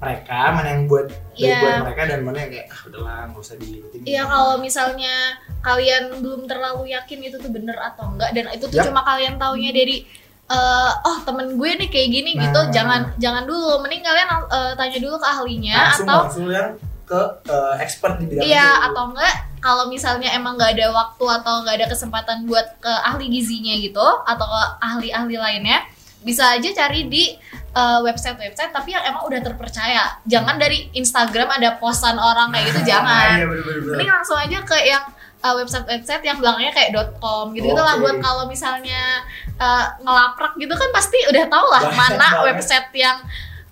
[0.00, 1.56] mereka, mana yang buat Iya.
[1.60, 4.00] buat mereka dan mana yang kayak ah udahlah nggak usah diikutin.
[4.02, 5.14] Iya kalau misalnya
[5.60, 8.88] kalian belum terlalu yakin itu tuh bener atau enggak dan itu tuh Yap.
[8.88, 10.08] cuma kalian taunya dari
[10.48, 12.72] eh, oh temen gue nih kayak gini gitu Nah.
[12.72, 16.70] jangan jangan dulu mending kalian eh, tanya dulu ke ahlinya langsung atau langsung yang
[17.04, 18.84] ke eh, expert di bidang iya itu.
[18.90, 23.28] atau enggak kalau misalnya emang nggak ada waktu atau nggak ada kesempatan buat ke ahli
[23.28, 25.84] gizinya gitu atau ke ahli-ahli lainnya
[26.20, 27.32] bisa aja cari di
[27.70, 30.18] eh, website-website tapi yang emang udah terpercaya.
[30.26, 33.30] Jangan dari Instagram ada posan orang kayak gitu Nah, jangan.
[33.38, 33.46] Iya.
[33.94, 35.04] Mending langsung aja ke yang
[35.44, 37.96] uh, website-website yang belakangnya kayak .com gitu gitu lah.
[37.96, 38.02] Oke.
[38.04, 39.24] buat kalau misalnya
[39.56, 43.18] uh, ngelaprak gitu kan pasti udah tau lah mana website yang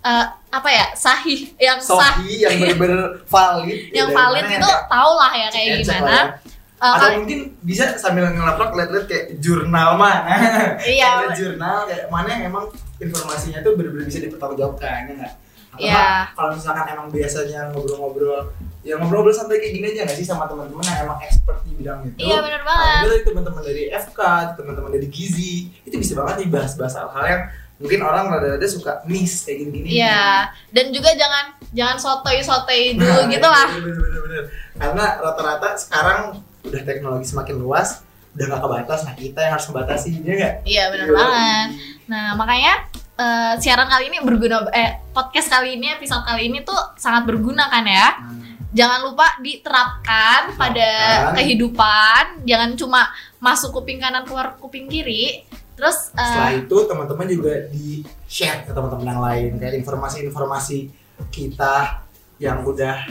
[0.04, 3.78] uh, apa ya sahih yang sah Sohi yang bener-bener valid.
[3.96, 6.08] Yang valid itu yang tau lah ya kayak cek gimana.
[6.08, 6.24] ya.
[6.78, 10.38] Uh, atau kali- mungkin bisa sambil ngelaprak lihat-lihat kayak jurnal mana
[10.78, 11.08] Iya.
[11.20, 15.34] ada jurnal kayak mana yang emang informasinya tuh benar-benar bisa dipertanggungjawabkan ya nggak
[15.68, 18.40] Atau nggak, kalau misalkan emang biasanya ngobrol-ngobrol
[18.80, 21.98] ya ngobrol-ngobrol santai kayak gini aja nggak sih sama teman-teman yang emang expert di bidang
[22.04, 22.94] itu Iya, bener Nah, banget.
[22.96, 24.20] itu dari teman-teman dari FK
[24.54, 27.42] teman-teman dari Gizi itu bisa banget nih bahas-bahas hal-hal yang
[27.76, 33.26] mungkin orang rada-rada suka miss kayak gini-gini Iya, dan juga jangan jangan sotoy-sotoy dulu Nah,
[33.28, 33.66] gitu lah.
[33.68, 34.44] bener, bener, bener.
[34.74, 36.20] Karena rata-rata sekarang
[36.68, 38.04] udah teknologi semakin luas,
[38.36, 39.00] udah nggak kebatas.
[39.08, 40.54] Nah kita yang harus membatasi, ya nggak?
[40.62, 41.68] Iya benar banget.
[42.06, 42.72] Nah makanya
[43.16, 47.66] eh, siaran kali ini berguna, eh podcast kali ini, episode kali ini tuh sangat berguna
[47.68, 48.08] kan ya.
[48.68, 51.34] Jangan lupa diterapkan pada Diterapkan.
[51.40, 53.00] kehidupan, jangan cuma
[53.40, 55.40] masuk kuping kanan keluar kuping kiri.
[55.72, 60.90] Terus eh, Setelah itu teman-teman juga di share ke teman-teman yang lain kayak informasi-informasi
[61.32, 62.04] kita
[62.38, 63.02] yang udah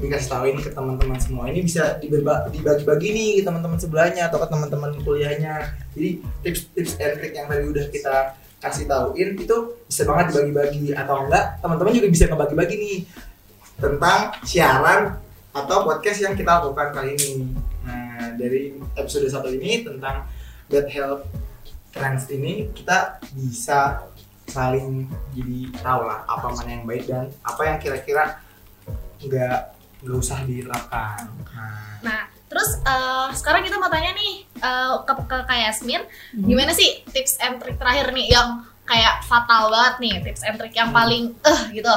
[0.00, 1.46] dikasih ini ke teman-teman semua.
[1.52, 5.76] Ini bisa dibagi-bagi nih ke teman-teman sebelahnya atau ke teman-teman kuliahnya.
[5.92, 8.16] Jadi tips-tips and trick yang tadi udah kita
[8.62, 10.96] kasih tauin itu bisa banget dibagi-bagi.
[10.96, 12.98] Atau enggak teman-teman juga bisa ngebagi-bagi nih
[13.78, 15.00] tentang siaran
[15.52, 17.52] atau podcast yang kita lakukan kali ini.
[17.84, 20.24] Nah dari episode satu ini tentang
[20.72, 21.28] bad health
[21.92, 24.08] trends ini kita bisa
[24.48, 28.40] saling jadi tahu lah apa mana yang baik dan apa yang kira-kira
[29.22, 29.60] nggak
[30.02, 31.30] nggak usah diterapkan.
[31.48, 31.70] Nah,
[32.02, 36.44] Nah, terus eh, sekarang kita mau tanya nih eh, ke, ke Kak Yasmin, Hmm.
[36.44, 38.48] gimana sih tips and trick terakhir nih yang
[38.82, 41.94] kayak fatal banget nih tips and trick yang paling eh gitu.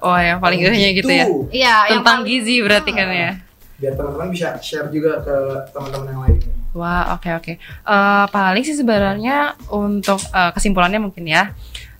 [0.00, 1.24] Oh yang paling gehnya gitu ya.
[1.48, 3.30] Iya, yang Tentang paling- gizi berarti kan ya.
[3.74, 5.36] Biar teman-teman bisa share juga ke
[5.70, 6.38] teman-teman yang lain.
[6.72, 7.52] Wah, oke oke.
[7.54, 9.38] Eh, paling sih sebenarnya
[9.68, 11.52] untuk eh, kesimpulannya mungkin ya.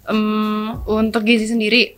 [0.05, 1.95] Em, untuk gizi sendiri,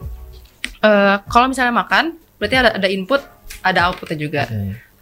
[0.78, 2.04] eh, kalau misalnya makan,
[2.36, 3.18] berarti ada ada input,
[3.66, 4.42] ada outputnya juga.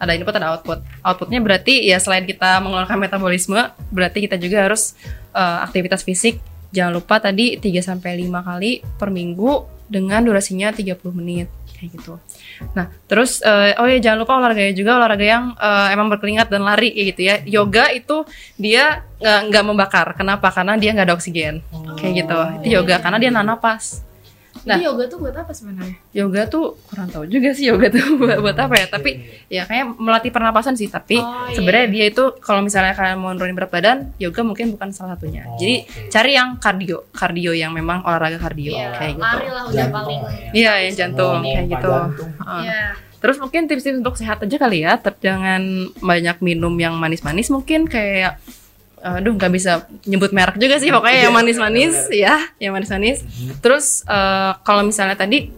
[0.01, 0.79] Ada input, ada output.
[1.05, 3.61] Outputnya berarti ya selain kita mengeluarkan metabolisme,
[3.93, 4.97] berarti kita juga harus
[5.33, 6.41] eh, aktivitas fisik.
[6.75, 11.47] Jangan lupa tadi 3 sampai 5 kali per minggu dengan durasinya 30 menit
[11.79, 12.19] kayak gitu.
[12.75, 16.67] Nah, terus eh, oh ya jangan lupa olahraganya juga olahraga yang eh, emang berkeringat dan
[16.67, 17.35] lari kayak gitu ya.
[17.47, 18.27] Yoga itu
[18.59, 20.07] dia nggak nggak membakar.
[20.19, 20.51] Kenapa?
[20.51, 21.63] Karena dia nggak ada oksigen.
[22.01, 22.39] Kayak gitu.
[22.61, 24.03] Itu yoga karena dia nahan napas.
[24.65, 24.75] Nah.
[24.75, 25.97] Jadi yoga tuh buat apa sebenarnya?
[26.11, 28.87] Yoga tuh kurang tahu juga sih yoga tuh buat, buat apa ya.
[28.87, 29.11] Tapi
[29.47, 30.89] ya kayak melatih pernapasan sih.
[30.89, 31.53] Tapi Oh, iya.
[31.53, 35.45] sebenarnya dia itu kalau misalnya kalian mau nurunin berat badan, yoga mungkin bukan salah satunya.
[35.45, 36.09] Oh, Jadi oke.
[36.09, 39.23] cari yang kardio, kardio yang memang olahraga kardio Iya, kayak gitu.
[39.23, 40.21] lari lah udah paling.
[40.21, 40.51] ya.
[40.51, 41.93] Iya, yang jantung kayak gitu.
[41.93, 42.31] jantung.
[42.61, 42.83] Iya.
[43.21, 45.61] Terus mungkin tips-tips untuk sehat aja kali ya, ter- jangan
[45.97, 48.37] banyak minum yang manis-manis mungkin kayak
[49.05, 53.21] aduh nggak bisa nyebut merek juga sih pokoknya yang Iya, manis-manis ya, yang manis-manis.
[53.61, 55.53] Terus eh, kalau misalnya tadi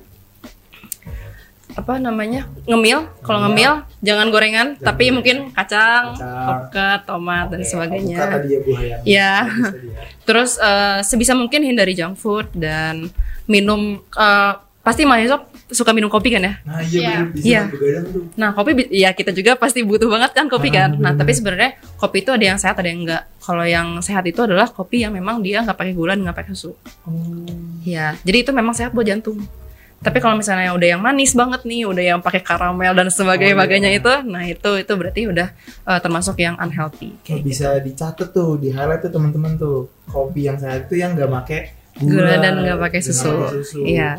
[1.71, 7.05] apa namanya ngemil, kalau ngemil jangan gorengan, tapi mungkin kacang, Kacang.
[7.05, 8.17] tomat dan Oke, sebagainya.
[8.19, 8.61] tadi ya
[9.05, 9.33] Iya.
[9.45, 10.01] tadi ya.
[10.25, 13.13] Terus eh, sebisa mungkin hindari junk food dan
[13.45, 16.53] minum eh, pasti mahasiswa suka minum kopi kan ya?
[16.63, 17.19] Nah iya Iya.
[17.27, 17.61] bisa Iya.
[17.67, 18.23] begadang tuh.
[18.35, 20.91] Nah, kopi ya kita juga pasti butuh banget kan kopi Ah, kan.
[20.95, 21.19] Nah, bener.
[21.19, 23.23] tapi sebenarnya kopi itu ada yang sehat, ada yang enggak.
[23.37, 26.71] Kalau yang sehat itu adalah kopi yang memang dia nggak pakai gula, nggak pakai susu.
[27.03, 27.47] Oh.
[27.83, 29.43] Ya, jadi itu memang sehat buat jantung.
[29.97, 33.65] Tapi kalau misalnya udah yang manis banget nih, udah yang pakai karamel dan sebagainya Oh,
[33.65, 33.97] iya.
[33.97, 35.49] itu, nah itu itu berarti udah
[35.89, 37.17] eh, termasuk yang unhealthy.
[37.23, 39.89] Kayak bisa dicatat tuh, di highlight tuh teman-teman tuh.
[40.07, 41.61] Kopi yang sehat itu yang nggak pakai
[41.97, 43.25] Gula dan nggak pakai dan susu.
[43.25, 43.79] nggak pakai susu.
[43.83, 44.11] Iya.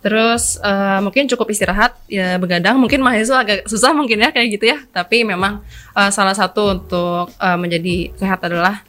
[0.00, 4.64] Terus eh, mungkin cukup istirahat ya begadang mungkin mahasiswa agak susah mungkin ya kayak gitu
[4.66, 4.78] ya.
[4.88, 5.60] Tapi memang
[5.92, 8.80] eh, salah satu untuk eh, menjadi sehat adalah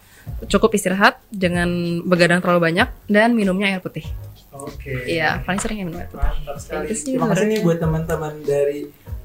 [0.47, 1.68] cukup istirahat, jangan
[2.01, 4.07] begadang terlalu banyak dan minumnya air putih.
[4.51, 5.07] Oke.
[5.07, 6.24] Iya, paling sering minum air putih.
[6.24, 6.86] Mantap sekali.
[6.88, 8.80] Itu sih Terima kasih nih buat teman-teman dari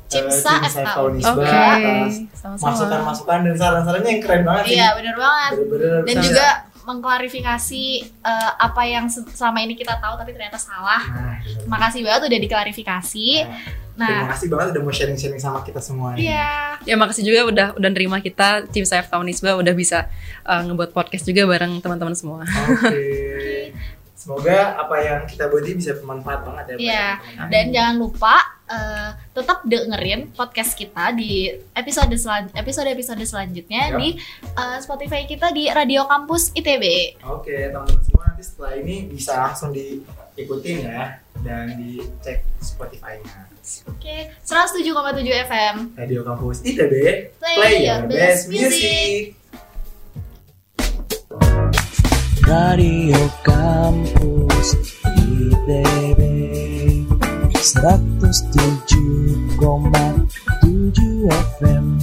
[0.06, 0.88] Cimsa Cimsa FK.
[0.94, 1.94] Kaunisba Oke,
[2.32, 2.66] sama-sama.
[2.70, 4.64] masukan-masukan dan saran-sarannya yang keren banget.
[4.70, 5.50] Iya, bener banget.
[5.52, 6.46] Bener-bener Dan bisa- juga
[6.86, 7.84] mengklarifikasi
[8.22, 11.02] eh, apa yang se- selama ini kita tahu tapi ternyata salah.
[11.02, 11.66] Nah, bener.
[11.66, 13.28] Makasih banget udah diklarifikasi.
[13.96, 16.12] Terima Nah, kasih banget udah mau sharing-sharing sama kita semua.
[16.14, 16.76] iya.
[16.84, 20.12] Ya makasih juga udah udah nerima kita tim Saif Kaunisba udah bisa
[20.42, 22.44] eh, ngebuat podcast juga bareng teman-teman semua.
[22.44, 22.92] Oke.
[24.26, 26.76] Semoga apa yang kita buat ini bisa bermanfaat banget ya.
[26.82, 27.06] Iya.
[27.46, 28.34] Dan jangan lupa
[28.66, 33.94] eh, tetap dengerin podcast kita di episode selan episode episode selanjutnya Ya.
[33.94, 36.84] di eh, Spotify kita di Radio Kampus ITB.
[37.22, 43.46] Oke, teman-teman semua nanti setelah ini bisa langsung diikutin ya dan dicek Spotify-nya.
[43.86, 44.90] Oke, 107,7
[45.46, 45.74] FM.
[45.94, 46.94] Radio Kampus ITB,
[47.38, 49.38] Play your best music.
[52.46, 54.78] Radio Kampus
[55.18, 56.20] ITB
[57.50, 60.30] 107,7
[61.58, 61.98] FM